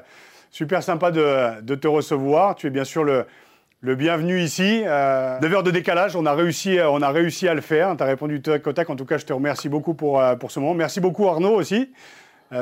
[0.52, 2.56] super sympa de, de, te recevoir.
[2.56, 3.26] Tu es bien sûr le,
[3.82, 4.84] le bienvenu ici.
[4.86, 7.96] Euh, 9 heures de décalage, on a réussi, on a réussi à le faire.
[7.98, 8.90] Tu as répondu tac au tac.
[8.90, 10.76] En tout cas, je te remercie beaucoup pour, pour ce moment.
[10.76, 11.92] Merci beaucoup Arnaud aussi.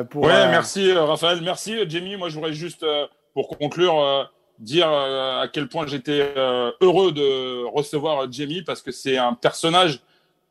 [0.09, 1.39] pour, ouais, merci Raphaël.
[1.43, 2.15] Merci Jamie.
[2.15, 2.85] Moi, je voudrais juste,
[3.33, 4.29] pour conclure,
[4.59, 9.33] dire euh, à quel point j'étais euh, heureux de recevoir Jamie parce que c'est un
[9.33, 10.01] personnage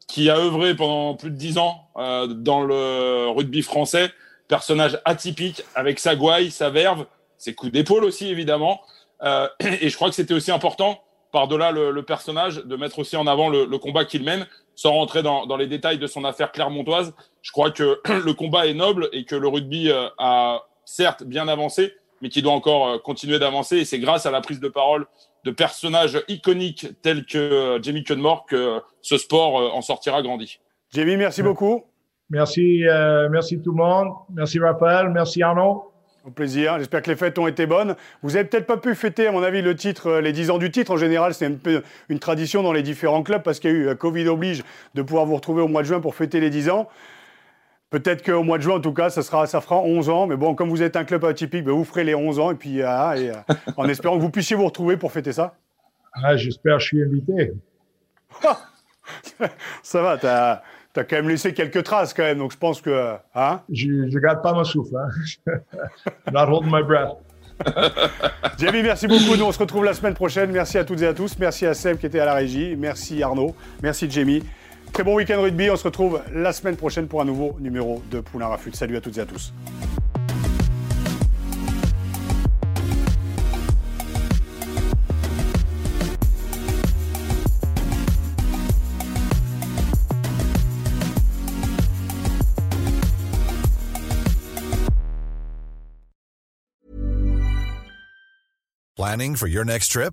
[0.07, 4.11] qui a œuvré pendant plus de dix ans euh, dans le rugby français,
[4.49, 7.07] personnage atypique avec sa gouaille, sa verve,
[7.37, 8.81] ses coups d'épaule aussi évidemment.
[9.61, 11.03] et je crois que c'était aussi important,
[11.33, 14.47] par-delà le, personnage, de mettre aussi en avant le, combat qu'il mène,
[14.77, 17.13] sans rentrer dans, dans, les détails de son affaire clermontoise.
[17.43, 21.95] Je crois que le combat est noble et que le rugby a certes bien avancé,
[22.23, 23.79] mais qui doit encore euh, continuer d'avancer.
[23.79, 25.07] Et c'est grâce à la prise de parole
[25.45, 30.61] de personnages iconiques tels que euh, Jamie Cudmore que ce sport euh, en sortira grandi.
[30.93, 31.85] Jamie, merci beaucoup.
[32.31, 32.83] Merci,
[33.31, 34.09] merci tout le monde.
[34.35, 35.09] Merci Raphaël.
[35.09, 35.85] Merci Arnaud.
[36.27, 36.79] Au plaisir.
[36.79, 37.97] J'espère que les fêtes ont été bonnes.
[38.23, 40.71] Vous avez peut-être pas pu fêter, à mon avis, le titre, les 10 ans du
[40.71, 40.91] titre.
[40.91, 43.93] En général, c'est un peu une tradition dans les différents clubs parce qu'il y a
[43.93, 44.63] eu Covid oblige
[44.95, 46.89] de pouvoir vous retrouver au mois de juin pour fêter les 10 ans.
[47.91, 50.27] Peut-être qu'au mois de juin, en tout cas, ça, sera, ça fera 11 ans.
[50.27, 52.51] Mais bon, comme vous êtes un club atypique, ben, vous ferez les 11 ans.
[52.51, 55.55] Et puis, ah, et, euh, en espérant que vous puissiez vous retrouver pour fêter ça.
[56.13, 57.53] Ah, J'espère, je suis invité.
[59.83, 60.63] ça va, tu as,
[60.95, 62.39] quand même laissé quelques traces, quand même.
[62.39, 63.15] Donc, je pense que.
[63.35, 63.63] Hein?
[63.73, 64.95] Je ne garde pas mon souffle.
[64.97, 65.59] Hein.
[66.33, 67.17] Not holding my breath.
[68.59, 69.35] Jamie, merci beaucoup.
[69.37, 70.51] Nous, on se retrouve la semaine prochaine.
[70.51, 71.39] Merci à toutes et à tous.
[71.39, 72.77] Merci à Seb qui était à la régie.
[72.77, 73.55] Merci Arnaud.
[73.83, 74.43] Merci Jamie.
[74.93, 75.71] Très bon week-end rugby.
[75.71, 78.73] On se retrouve la semaine prochaine pour un nouveau numéro de Poulain Rafut.
[78.75, 79.53] Salut à toutes et à tous.
[98.97, 100.13] Planning for your next trip?